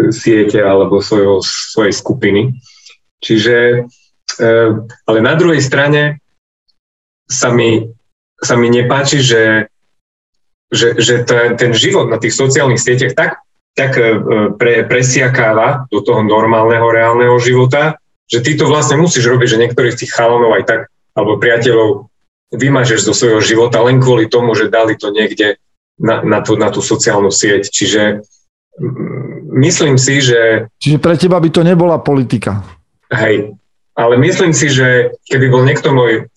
[0.10, 2.42] siete alebo svojho, svojej skupiny.
[3.22, 3.86] Čiže,
[4.40, 4.48] e,
[5.06, 6.24] ale na druhej strane
[7.30, 7.86] sa mi,
[8.42, 9.70] sa mi nepáči, že,
[10.74, 13.32] že, že ten, ten život na tých sociálnych sieťach tak,
[13.78, 14.18] tak e,
[14.58, 19.94] pre, presiakáva do toho normálneho, reálneho života, že ty to vlastne musíš robiť, že niektorých
[19.98, 20.82] z tých chalanov aj tak,
[21.18, 22.08] alebo priateľov
[22.54, 25.58] vymažeš zo svojho života len kvôli tomu, že dali to niekde
[25.98, 27.70] na, na, tú, na tú sociálnu sieť.
[27.70, 28.26] Čiže
[28.78, 30.70] mm, myslím si, že...
[30.78, 32.62] Čiže pre teba by to nebola politika.
[33.10, 33.58] Hej,
[33.98, 36.30] ale myslím si, že keby bol niekto môj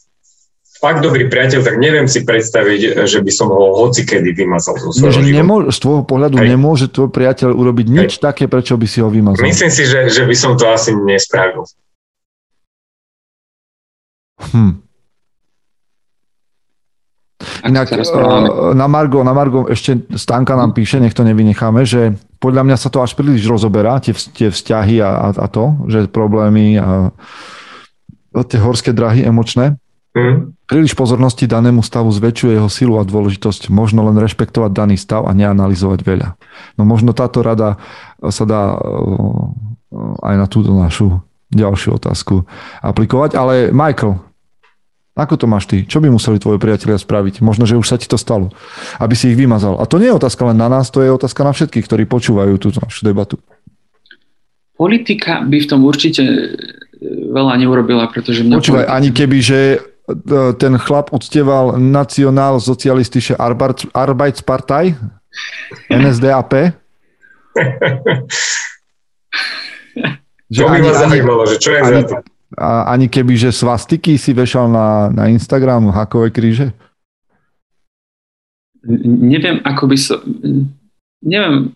[0.83, 4.91] fakt dobrý priateľ, tak neviem si predstaviť, že by som ho hoci kedy vymazal zo
[4.91, 6.49] svojho nemô- Z tvojho pohľadu Hej.
[6.51, 8.21] nemôže tvoj priateľ urobiť nič Hej.
[8.21, 9.47] také, prečo by si ho vymazal.
[9.47, 11.63] Myslím si, že, že by som to asi nespravil.
[14.51, 14.83] Hm.
[17.63, 18.03] Inak eh,
[18.75, 22.91] na Margo, na Margo ešte Stanka nám píše, nech to nevynecháme, že podľa mňa sa
[22.91, 27.13] to až príliš rozoberá, tie, tie vzťahy a, a, a to, že problémy a
[28.47, 29.79] tie horské drahy emočné.
[30.13, 30.53] Mm.
[30.69, 33.73] Príliš pozornosti danému stavu zväčšuje jeho silu a dôležitosť.
[33.73, 36.29] Možno len rešpektovať daný stav a neanalizovať veľa.
[36.77, 37.81] No možno táto rada
[38.21, 38.77] sa dá
[40.21, 41.21] aj na túto našu
[41.53, 42.45] ďalšiu otázku
[42.85, 43.37] aplikovať.
[43.37, 44.21] Ale Michael,
[45.13, 45.85] ako to máš ty?
[45.85, 47.45] Čo by museli tvoji priatelia spraviť?
[47.45, 48.49] Možno, že už sa ti to stalo,
[48.97, 49.77] aby si ich vymazal.
[49.77, 52.57] A to nie je otázka len na nás, to je otázka na všetkých, ktorí počúvajú
[52.57, 53.37] túto našu debatu.
[54.77, 56.25] Politika by v tom určite
[57.29, 58.57] veľa neurobila, pretože mňa...
[58.57, 58.97] Počúvaj, politika...
[58.97, 59.61] ani keby, že
[60.03, 63.37] E, ten chlap uctieval nacionál socialistische
[63.95, 64.99] Arbeitspartei,
[65.87, 66.53] NSDAP.
[70.53, 72.17] že to by ma zaujímalo, že čo je ani, za to?
[72.59, 76.73] A ani keby, že svastiky si vešal na, na Instagram hakové kríže?
[79.05, 80.19] Neviem, ako by som...
[81.23, 81.73] Neviem,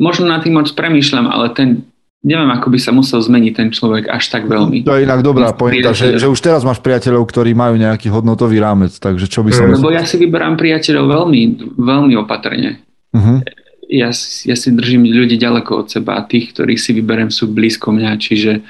[0.00, 1.92] možno na tým moc premýšľam, ale ten
[2.22, 4.86] neviem, ako by sa musel zmeniť ten človek až tak veľmi.
[4.86, 8.62] To je inak dobrá pointa, že, že už teraz máš priateľov, ktorí majú nejaký hodnotový
[8.62, 9.66] rámec, takže čo by som...
[9.74, 11.42] Lebo ja si vyberám priateľov veľmi,
[11.82, 12.78] veľmi opatrne.
[13.12, 13.44] Uh-huh.
[13.90, 14.08] ja,
[14.48, 18.10] ja si držím ľudí ďaleko od seba a tých, ktorých si vyberem, sú blízko mňa,
[18.16, 18.64] čiže,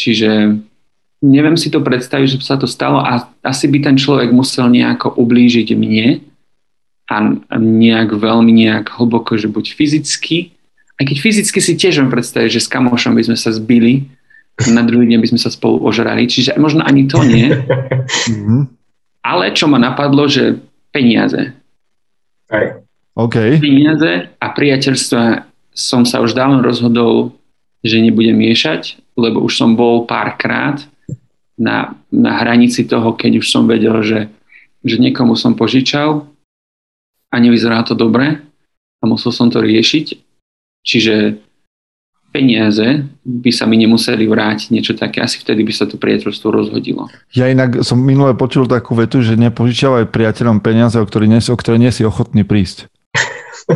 [0.00, 0.56] čiže
[1.20, 5.12] neviem si to predstaviť, že sa to stalo a asi by ten človek musel nejako
[5.20, 6.24] ublížiť mne
[7.12, 7.16] a
[7.58, 10.56] nejak veľmi nejak hlboko, že buď fyzicky,
[10.96, 14.08] aj keď fyzicky si tiež viem predstaviť, že s kamošom by sme sa zbili,
[14.68, 17.48] na druhý deň by sme sa spolu ožrali, čiže možno ani to nie.
[18.28, 18.76] Mhm.
[19.20, 20.56] Ale čo ma napadlo, že
[20.92, 21.52] peniaze.
[22.48, 22.80] Aj.
[23.16, 23.60] Okay.
[23.60, 25.44] Peniaze a priateľstva
[25.76, 27.36] som sa už dávno rozhodol,
[27.84, 30.82] že nebudem miešať, lebo už som bol párkrát
[31.60, 34.32] na, na hranici toho, keď už som vedel, že,
[34.80, 36.24] že niekomu som požičal
[37.30, 38.40] a nevyzerá to dobre
[39.00, 40.16] a musel som to riešiť.
[40.80, 41.36] Čiže
[42.30, 47.10] peniaze by sa mi nemuseli vrátiť, niečo také, asi vtedy by sa to priateľstvo rozhodilo.
[47.34, 51.76] Ja inak som minule počul takú vetu, že nepožičiavaj priateľom peniaze, o ktoré nie, ktoré
[51.76, 52.89] nie si ochotný prísť.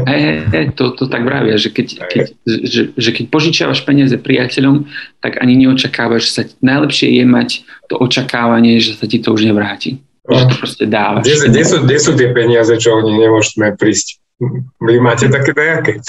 [0.03, 4.90] Hey, hey, to, to tak vravia, že keď, keď, že, že keď požičiavaš peniaze priateľom,
[5.22, 7.49] tak ani neočakávaš, že sa najlepšie je mať
[7.86, 10.03] to očakávanie, že sa ti to už nevráti.
[10.26, 10.40] No.
[10.40, 11.22] Že to proste dávaš.
[11.22, 14.24] Kde, kde, sú, kde sú tie peniaze, čo oni nemôžeme prísť?
[14.82, 16.03] Vy máte také dajaké.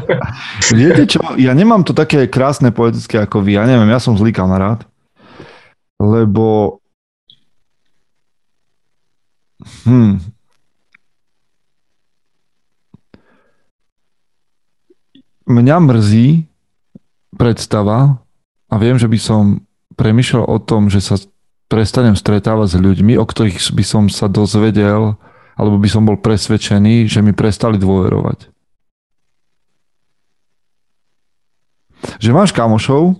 [0.78, 4.34] Viete čo, ja nemám to také krásne poetické ako vy, ja neviem, ja som zlý
[4.34, 4.82] kamarát,
[6.02, 6.78] lebo
[9.86, 10.31] hm,
[15.46, 16.46] mňa mrzí
[17.34, 18.22] predstava
[18.68, 19.64] a viem, že by som
[19.96, 21.20] premyšľal o tom, že sa
[21.68, 25.16] prestanem stretávať s ľuďmi, o ktorých by som sa dozvedel,
[25.56, 28.52] alebo by som bol presvedčený, že mi prestali dôverovať.
[32.20, 33.16] Že máš kamošov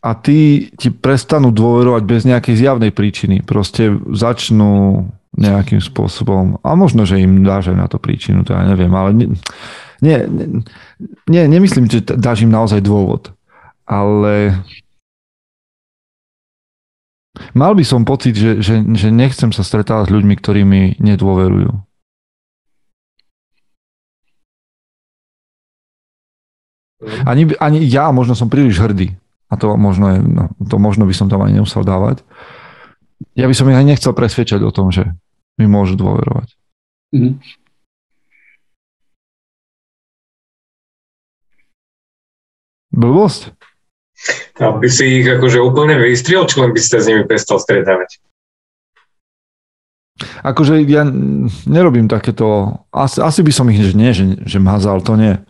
[0.00, 3.44] a tí ti prestanú dôverovať bez nejakej zjavnej príčiny.
[3.44, 5.06] Proste začnú
[5.38, 6.58] nejakým spôsobom.
[6.66, 9.28] A možno, že im dáš aj na to príčinu, to ja neviem, ale nie,
[10.02, 10.18] nie,
[11.30, 13.30] nie nemyslím, že dáš im naozaj dôvod.
[13.86, 14.58] Ale
[17.54, 21.70] mal by som pocit, že, že, že nechcem sa stretávať s ľuďmi, ktorí mi nedôverujú.
[27.24, 29.16] Ani, ani ja možno som príliš hrdý.
[29.50, 32.22] A to možno, je, no, to možno by som tam ani nemusel dávať
[33.36, 35.12] ja by som ich aj nechcel presvedčať o tom, že
[35.60, 36.48] mi môžu dôverovať.
[37.12, 37.34] Mm-hmm.
[42.90, 43.54] Blbosť?
[44.60, 48.20] A by si ich akože úplne vystriel, či len by sa s nimi prestal stretávať?
[50.44, 51.08] Akože ja
[51.64, 55.40] nerobím takéto, asi, asi by som ich nie, že, že mazal, to nie.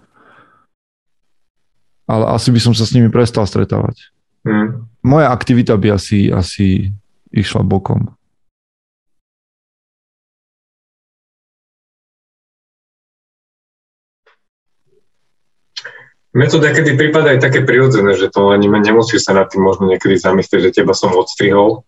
[2.07, 4.14] Ale asi by som sa s nimi prestal stretávať.
[4.47, 4.87] Hmm.
[5.03, 6.95] Moja aktivita by asi, asi
[7.31, 8.14] išla bokom.
[16.31, 19.91] Mne to niekedy prípada aj také prirodzené, že to ani nemusíš sa nad tým možno
[19.91, 21.83] niekedy zamyslieť, že teba som odstrihol.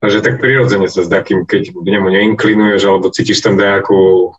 [0.00, 4.32] A že tak prirodzene sa zdá, kým, keď k nemu neinklinuješ alebo cítiš tam nejakú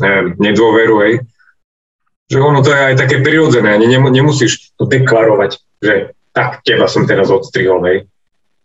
[0.00, 1.14] neviem, nedôveru, hej.
[2.28, 7.08] Že ono to je aj také prirodzené, ani nemusíš to deklarovať, že tak, teba som
[7.08, 7.98] teraz odstrihol, hej.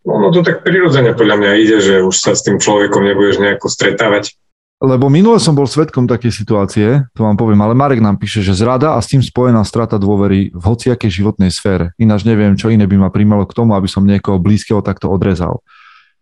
[0.06, 3.68] Ono to tak prirodzene podľa mňa ide, že už sa s tým človekom nebudeš nejako
[3.68, 4.38] stretávať.
[4.78, 8.54] Lebo minule som bol svetkom takej situácie, to vám poviem, ale Marek nám píše, že
[8.54, 11.96] zrada a s tým spojená strata dôvery v hociakej životnej sfére.
[11.96, 15.64] Ináč neviem, čo iné by ma primalo k tomu, aby som niekoho blízkeho takto odrezal.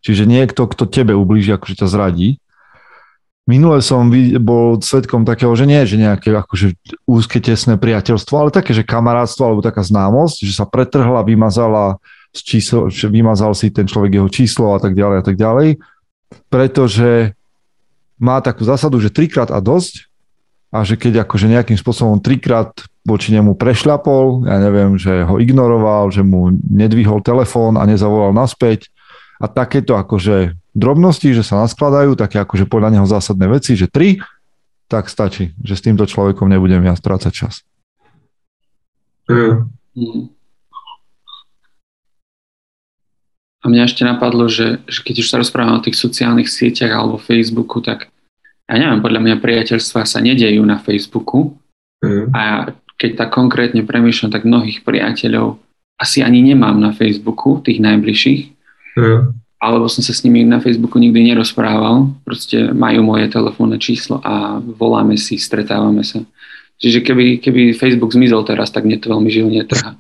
[0.05, 2.37] Čiže niekto, kto tebe ublíži, akože ťa zradí.
[3.43, 4.07] Minule som
[4.39, 9.43] bol svetkom takého, že nie, že nejaké akože úzke, tesné priateľstvo, ale také, že kamarátstvo
[9.43, 11.99] alebo taká známosť, že sa pretrhla, vymazala
[12.33, 15.77] z číslo, vymazal si ten človek jeho číslo a tak ďalej a tak ďalej,
[16.49, 17.37] pretože
[18.17, 20.09] má takú zásadu, že trikrát a dosť
[20.73, 22.73] a že keď akože nejakým spôsobom trikrát
[23.05, 28.89] voči nemu prešľapol, ja neviem, že ho ignoroval, že mu nedvihol telefón a nezavolal naspäť
[29.37, 34.17] a takéto akože drobnosti, že sa naskladajú, také akože podľa neho zásadné veci, že tri,
[34.89, 37.61] tak stačí, že s týmto človekom nebudem ja strácať čas.
[39.29, 40.33] Mm.
[43.63, 47.15] A mňa ešte napadlo, že, že keď už sa rozprávame o tých sociálnych sieťach alebo
[47.15, 48.11] Facebooku, tak
[48.67, 51.55] ja neviem, podľa mňa priateľstva sa nedejú na Facebooku.
[52.03, 52.31] Mm.
[52.35, 52.41] A
[52.99, 55.59] keď tak konkrétne premýšľam, tak mnohých priateľov
[55.95, 58.41] asi ani nemám na Facebooku, tých najbližších.
[58.99, 59.35] Mm.
[59.63, 62.11] Alebo som sa s nimi na Facebooku nikdy nerozprával.
[62.27, 66.19] Proste majú moje telefónne číslo a voláme si, stretávame sa.
[66.83, 69.95] Čiže keby, keby Facebook zmizol teraz, tak mne to veľmi živne trhá.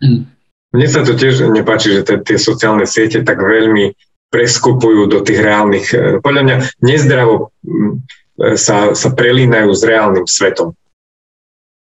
[0.00, 0.32] Mm.
[0.74, 3.94] Mne sa to tiež nepáči, že tie sociálne siete tak veľmi
[4.34, 7.54] preskupujú do tých reálnych, e, podľa mňa nezdravo
[8.58, 10.74] sa, sa prelínajú s reálnym svetom.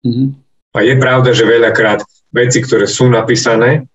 [0.07, 0.29] Mm-hmm.
[0.75, 3.91] A je pravda, že veľakrát veci, ktoré sú napísané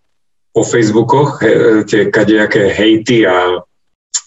[0.51, 3.63] po Facebookoch, he, tie kadejaké hejty a,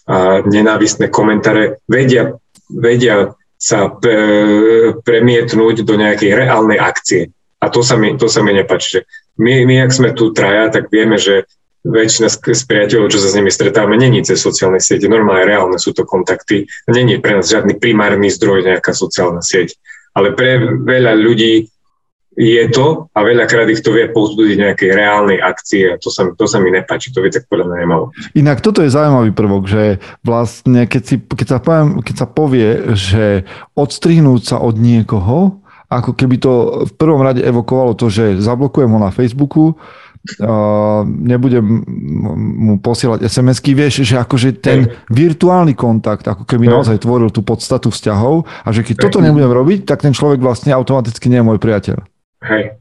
[0.08, 2.34] a nenávistné komentáre, vedia,
[2.72, 7.30] vedia sa pre, premietnúť do nejakej reálnej akcie.
[7.60, 9.04] A to sa mi, to sa mi nepáči.
[9.36, 11.44] My, my, ak sme tu traja, tak vieme, že
[11.86, 15.06] väčšina z, priateľov, čo sa s nimi stretávame, není cez sociálne siete.
[15.06, 16.66] Normálne, reálne sú to kontakty.
[16.90, 19.78] Není pre nás žiadny primárny zdroj nejaká sociálna sieť.
[20.16, 21.70] Ale pre veľa ľudí
[22.36, 26.44] je to a veľakrát ich to vie povzbudiť nejakej reálnej akcie a to sa, to
[26.44, 28.04] sa mi nepáči, to viete podľa mňa nemalo.
[28.36, 32.68] Inak toto je zaujímavý prvok, že vlastne keď, si, keď, sa, poviem, keď sa povie,
[32.92, 36.52] že odstrihnúť sa od niekoho, ako keby to
[36.86, 39.78] v prvom rade evokovalo to, že zablokujem ho na Facebooku,
[40.42, 41.62] Uh, nebudem
[42.66, 47.94] mu posielať SMS-ky, vieš, že akože ten virtuálny kontakt ako keby naozaj tvoril tú podstatu
[47.94, 51.62] vzťahov a že keď toto nebudem robiť, tak ten človek vlastne automaticky nie je môj
[51.62, 52.02] priateľ.
[52.42, 52.74] Hej.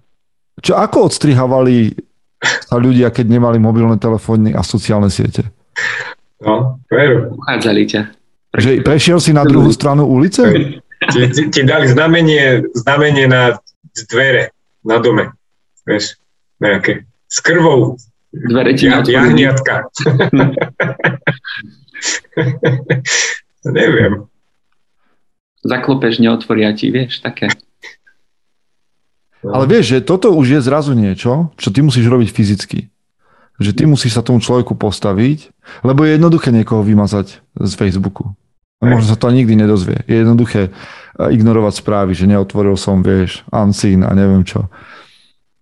[0.58, 1.94] Čo ako odstrihávali
[2.42, 5.46] sa ľudia, keď nemali mobilné telefóny a sociálne siete?
[6.42, 7.30] No, veru.
[7.38, 8.02] Uchádzali ťa.
[8.56, 10.50] Že prešiel si na druhú stranu ulice?
[11.12, 13.60] Ti, ti, ti dali znamenie, znamenie na
[14.10, 14.50] dvere
[14.86, 15.32] na dome.
[15.86, 16.16] Vieš,
[16.62, 17.98] nejaké s krvou.
[18.36, 19.88] Dvere ti ja, Jahniatka.
[23.66, 24.28] Neviem.
[25.66, 27.50] Zaklopeš, neotvoria ti, vieš, také.
[29.46, 32.90] Ale vieš, že toto už je zrazu niečo, čo ty musíš robiť fyzicky.
[33.58, 35.50] Že ty musíš sa tomu človeku postaviť,
[35.86, 38.36] lebo je jednoduché niekoho vymazať z Facebooku.
[38.84, 40.04] Možno sa to nikdy nedozvie.
[40.08, 44.68] Je jednoduché eh, ignorovať správy, že neotvoril som, vieš, unseen a neviem čo.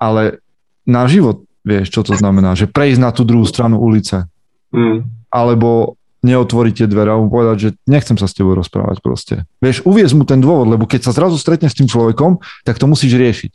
[0.01, 0.41] Ale
[0.83, 2.59] na život Vieš, čo to znamená?
[2.59, 4.27] Že prejsť na tú druhú stranu ulice.
[4.75, 5.07] Mm.
[5.31, 9.35] Alebo neotvoriť tie dvere a mu povedať, že nechcem sa s tebou rozprávať proste.
[9.63, 12.87] Vieš, uviez mu ten dôvod, lebo keď sa zrazu stretne s tým človekom, tak to
[12.87, 13.51] musíš riešiť.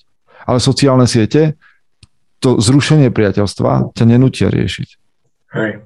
[0.49, 1.57] Ale sociálne siete,
[2.41, 4.89] to zrušenie priateľstva ťa nenútia riešiť.
[5.57, 5.85] Hej.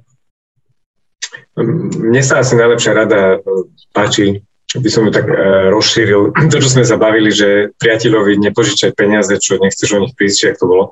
[1.58, 4.40] Mne sa asi najlepšia rada e, páči,
[4.72, 5.36] by som ju tak e,
[5.68, 10.48] rozšíril, to, čo sme zabavili, že priateľovi nepožičaj peniaze, čo nechceš o nich prísť, či
[10.52, 10.84] ak to bolo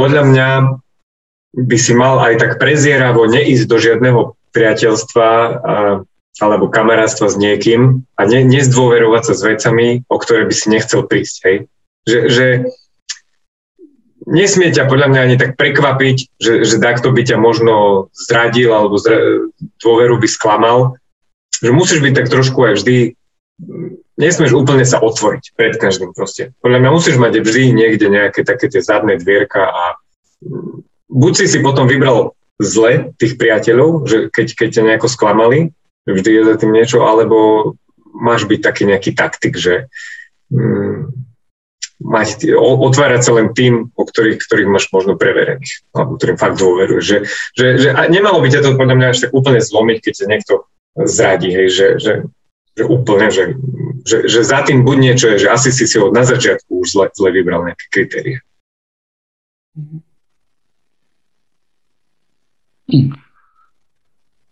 [0.00, 0.48] podľa mňa
[1.60, 4.20] by si mal aj tak prezieravo neísť do žiadneho
[4.56, 5.76] priateľstva a,
[6.40, 11.04] alebo kamarátstva s niekým a ne, nezdôverovať sa s vecami, o ktoré by si nechcel
[11.04, 11.36] prísť.
[11.44, 11.56] Hej?
[12.08, 12.46] Že, že
[14.28, 19.00] nesmie ťa podľa mňa ani tak prekvapiť, že, že takto by ťa možno zradil alebo
[19.00, 19.48] zra,
[19.80, 21.00] dôveru by sklamal.
[21.60, 22.96] Že musíš byť tak trošku aj vždy
[24.20, 26.52] nesmieš úplne sa otvoriť pred každým proste.
[26.60, 29.84] Podľa mňa musíš mať vždy niekde nejaké také tie zadné dvierka a
[30.44, 35.72] mm, buď si si potom vybral zle tých priateľov, že keď, keď ťa nejako sklamali,
[36.04, 37.72] vždy je za tým niečo, alebo
[38.12, 39.88] máš byť taký nejaký taktik, že
[40.52, 41.08] mm,
[42.00, 47.04] mať, otvárať sa len tým, o ktorých, ktorých máš možno preverených, alebo ktorým fakt dôveruješ.
[47.04, 47.18] Že,
[47.54, 50.26] že, že a nemalo by ťa to podľa mňa až tak úplne zlomiť, keď ťa
[50.26, 50.54] niekto
[51.06, 52.12] zradí, hej, že, že
[52.78, 53.58] že úplne, že,
[54.06, 56.88] že, že za tým buď niečo je, že asi si si od na začiatku už
[56.88, 58.38] zle, zle vybral nejaké kritéria.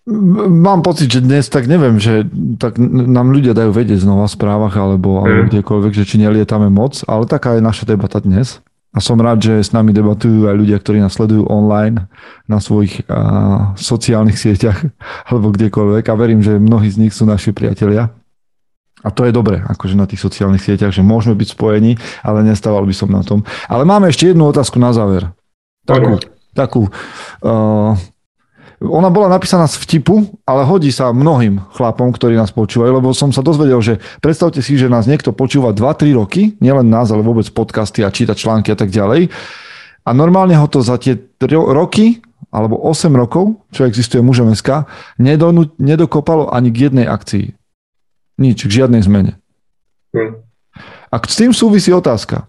[0.09, 2.25] Mám pocit, že dnes tak neviem, že
[2.57, 5.49] tak nám ľudia dajú vedieť znova v správach alebo, alebo mm.
[5.53, 8.65] kdekoľvek, že či nelietame moc, ale taká je naša debata dnes.
[8.97, 12.09] A som rád, že s nami debatujú aj ľudia, ktorí nás sledujú online
[12.49, 14.81] na svojich a, sociálnych sieťach
[15.29, 18.09] alebo kdekoľvek a verím, že mnohí z nich sú naši priatelia.
[19.05, 22.83] A to je dobré, akože na tých sociálnych sieťach, že môžeme byť spojení, ale nestával
[22.83, 23.45] by som na tom.
[23.69, 25.31] Ale máme ešte jednu otázku na záver.
[25.87, 26.19] Takú,
[26.57, 26.83] takú
[27.47, 27.95] uh,
[28.79, 33.35] ona bola napísaná z vtipu, ale hodí sa mnohým chlapom, ktorí nás počúvajú, lebo som
[33.35, 37.51] sa dozvedel, že predstavte si, že nás niekto počúva 2-3 roky, nielen nás, ale vôbec
[37.51, 39.35] podcasty a číta články a tak ďalej.
[40.07, 42.22] A normálne ho to za tie 3 roky
[42.55, 44.87] alebo 8 rokov, čo existuje mužom SK,
[45.76, 47.59] nedokopalo ani k jednej akcii.
[48.39, 49.43] Nič, k žiadnej zmene.
[50.14, 50.39] Hm.
[51.11, 52.47] A s tým súvisí otázka.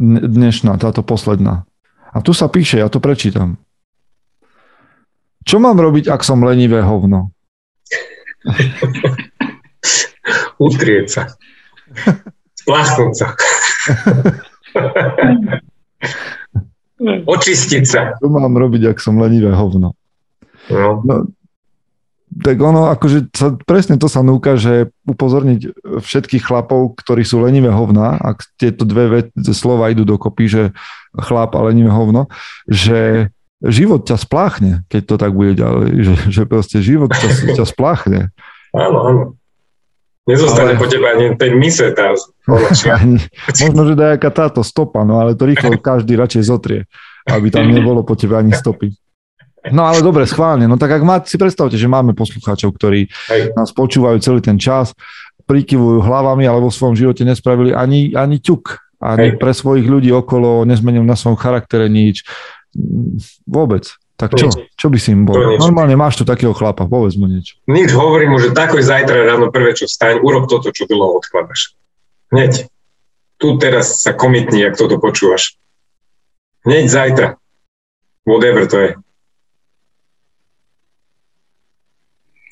[0.00, 1.68] Dnešná, táto posledná.
[2.16, 3.60] A tu sa píše, ja to prečítam.
[5.46, 7.30] Čo mám robiť, ak som lenivé hovno?
[10.66, 11.22] Utrieť sa.
[12.58, 13.28] Spláchnuť sa.
[17.36, 18.18] Očistiť sa.
[18.18, 19.94] Čo mám robiť, ak som lenivé hovno?
[20.66, 20.98] No.
[21.06, 21.30] no
[22.42, 27.70] tak ono, akože sa, presne to sa núka, že upozorniť všetkých chlapov, ktorí sú lenivé
[27.70, 30.62] hovna, ak tieto dve slova idú dokopy, že
[31.16, 32.28] chlap a lenivé hovno,
[32.66, 33.30] že
[33.64, 38.20] život ťa spláchne, keď to tak bude ďalej, že, že proste život ťa, ťa spláchne.
[38.76, 39.22] Áno, áno.
[40.26, 40.80] Nezostane ale...
[40.82, 42.10] po teba ani ten mise tá
[43.62, 46.80] Možno, že dajaká táto stopa, no ale to rýchlo každý radšej zotrie,
[47.30, 48.90] aby tam nebolo po tebe ani stopy.
[49.70, 50.70] No ale dobre, schválne.
[50.70, 53.54] No tak ak má, si predstavte, že máme poslucháčov, ktorí Hej.
[53.58, 54.94] nás počúvajú celý ten čas,
[55.46, 58.82] prikyvujú hlavami, ale vo svojom živote nespravili ani, ani ťuk.
[58.96, 59.38] Ani Hej.
[59.42, 62.24] pre svojich ľudí okolo nezmenil na svojom charaktere nič.
[63.48, 63.88] Vôbec.
[64.16, 64.48] Tak čo?
[64.80, 65.36] Čo by si im bol?
[65.60, 67.60] Normálne máš tu takého chlapa, povedz mu niečo.
[67.68, 71.76] Nič, hovorím mu, že takoj zajtra ráno prvé, čo staň, urob toto, čo dlho odkladaš.
[72.32, 72.72] Hneď.
[73.36, 75.60] Tu teraz sa komitni, ak toto počúvaš.
[76.64, 77.36] Hneď zajtra.
[78.24, 78.90] Whatever to je.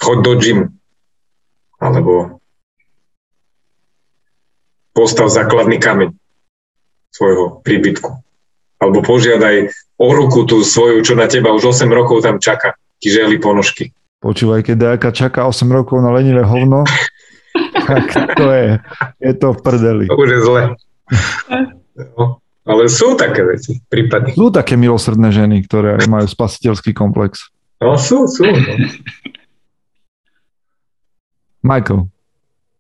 [0.05, 0.61] Choď do gym.
[1.81, 2.45] Alebo
[4.93, 6.12] postav základný kameň
[7.11, 8.20] svojho príbytku.
[8.83, 12.75] Alebo požiadaj o ruku tú svoju, čo na teba už 8 rokov tam čaká.
[12.99, 13.95] Ti želi ponožky.
[14.25, 16.89] Počúvaj, keď Dajaka čaká 8 rokov na lenivé hovno,
[17.89, 18.68] tak to je,
[19.20, 20.05] je to v prdeli.
[20.09, 20.62] To už je zle.
[21.95, 24.33] No, ale sú také veci, prípady.
[24.33, 27.53] Sú také milosrdné ženy, ktoré majú spasiteľský komplex.
[27.85, 28.49] No sú, sú.
[28.49, 28.75] No.
[31.61, 32.09] Michael.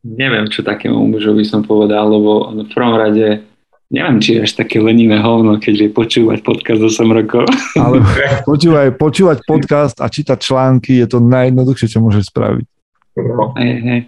[0.04, 3.44] Neviem, čo takému mužovi som povedal, lebo v prvom rade
[3.92, 7.44] Neviem, či je až také lenivé hovno, keď vie počúvať podcast 8 rokov.
[7.76, 8.00] Ale
[8.48, 12.64] počúvaj, počúvať podcast a čítať články je to najjednoduchšie, čo môžeš spraviť.
[13.20, 13.52] No.
[13.54, 14.00] Hey, hey.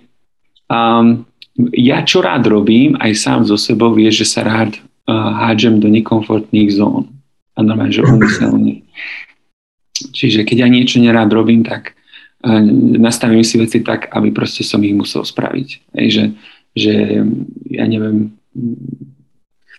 [0.66, 1.28] Um,
[1.76, 5.92] ja čo rád robím, aj sám so sebou, je, že sa rád uh, hádžem do
[5.92, 7.12] nekomfortných zón.
[7.56, 8.84] A normálne, že umyselne.
[9.96, 11.92] Čiže keď ja niečo nerád robím, tak
[12.42, 12.60] uh,
[12.96, 15.68] nastavím si veci tak, aby proste som ich musel spraviť.
[16.00, 16.24] Hej, že,
[16.74, 16.92] že
[17.70, 18.34] ja neviem,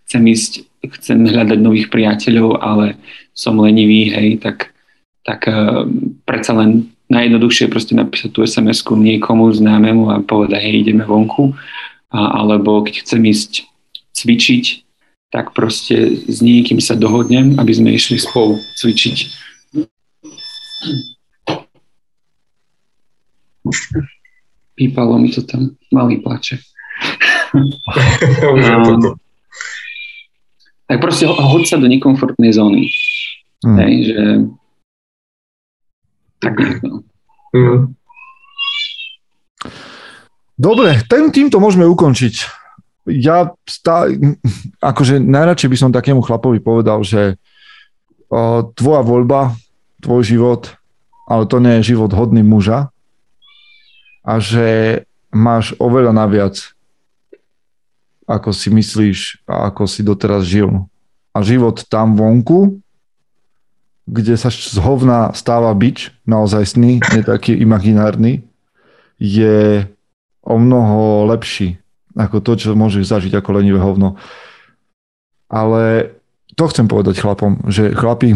[0.07, 0.51] chcem ísť,
[0.97, 2.95] chcem hľadať nových priateľov, ale
[3.35, 4.71] som lenivý, hej, tak,
[5.27, 5.83] tak uh,
[6.23, 11.55] predsa len najjednoduchšie je proste napísať tú SMS-ku niekomu známemu a povedať, hej, ideme vonku.
[12.07, 13.51] A, alebo keď chcem ísť
[14.15, 14.65] cvičiť,
[15.27, 19.17] tak proste s niekým sa dohodnem, aby sme išli spolu cvičiť.
[24.79, 26.63] Pípalo mi to tam, malý plače.
[28.55, 29.19] um,
[30.87, 32.87] tak proste hoď sa do nekomfortnej zóny.
[33.63, 33.77] Mm.
[33.83, 34.21] Hej, že
[36.39, 37.03] tak nejako.
[37.51, 37.79] Mm.
[40.57, 42.35] Dobre, ten, týmto môžeme ukončiť.
[43.07, 44.09] Ja stá,
[44.81, 47.37] akože najradšej by som takému chlapovi povedal, že
[48.27, 49.53] o, tvoja voľba,
[50.01, 50.75] tvoj život,
[51.29, 52.89] ale to nie je život hodný muža
[54.27, 56.76] a že máš oveľa naviac
[58.27, 60.85] ako si myslíš a ako si doteraz žil.
[61.31, 62.83] A život tam vonku,
[64.07, 68.43] kde sa z hovna stáva bič, naozaj sný, nie taký imaginárny,
[69.17, 69.87] je
[70.43, 71.79] o mnoho lepší
[72.17, 74.17] ako to, čo môžeš zažiť ako lenivé hovno.
[75.47, 76.17] Ale
[76.57, 78.35] to chcem povedať chlapom, že chlapi,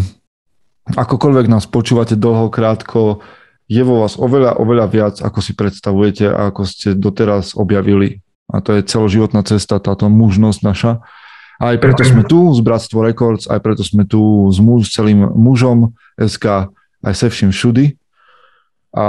[0.93, 3.25] akokoľvek nás počúvate dlho, krátko,
[3.65, 8.20] je vo vás oveľa, oveľa viac, ako si predstavujete a ako ste doteraz objavili
[8.51, 10.91] a to je celoživotná cesta, táto mužnosť naša.
[11.61, 15.95] Aj preto sme tu z Bratstvo Records, aj preto sme tu s, muž, celým mužom
[16.19, 16.67] SK,
[17.05, 17.85] aj se vším všudy.
[18.91, 19.05] A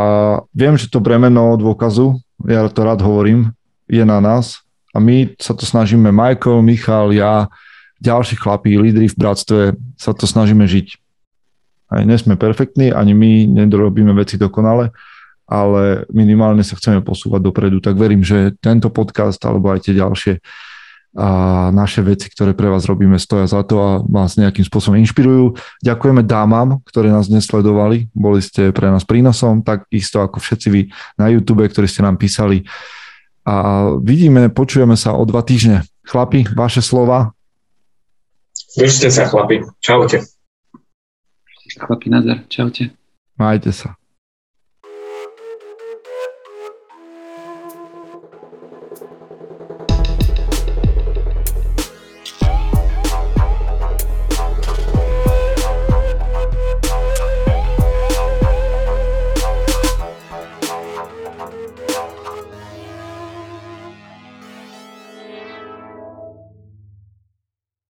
[0.55, 3.51] viem, že to bremeno dôkazu, ja to rád hovorím,
[3.91, 4.63] je na nás.
[4.95, 7.49] A my sa to snažíme, Michael, Michal, ja,
[7.99, 9.61] ďalší chlapí, lídry v bratstve,
[9.97, 11.01] sa to snažíme žiť.
[11.93, 14.93] Aj nie sme perfektní, ani my nedorobíme veci dokonale,
[15.53, 20.41] ale minimálne sa chceme posúvať dopredu, tak verím, že tento podcast alebo aj tie ďalšie
[21.13, 25.61] a naše veci, ktoré pre vás robíme, stoja za to a vás nejakým spôsobom inšpirujú.
[25.85, 30.83] Ďakujeme dámam, ktoré nás nesledovali, boli ste pre nás prínosom, tak isto ako všetci vy
[31.21, 32.65] na YouTube, ktorí ste nám písali.
[33.45, 35.85] A vidíme, počujeme sa o dva týždne.
[36.09, 37.37] Chlapi, vaše slova?
[38.73, 39.69] Držte sa, chlapi.
[39.85, 40.25] Čaute.
[41.77, 42.41] Chlapi, nazar.
[42.49, 42.89] Čaute.
[43.37, 44.01] Majte sa.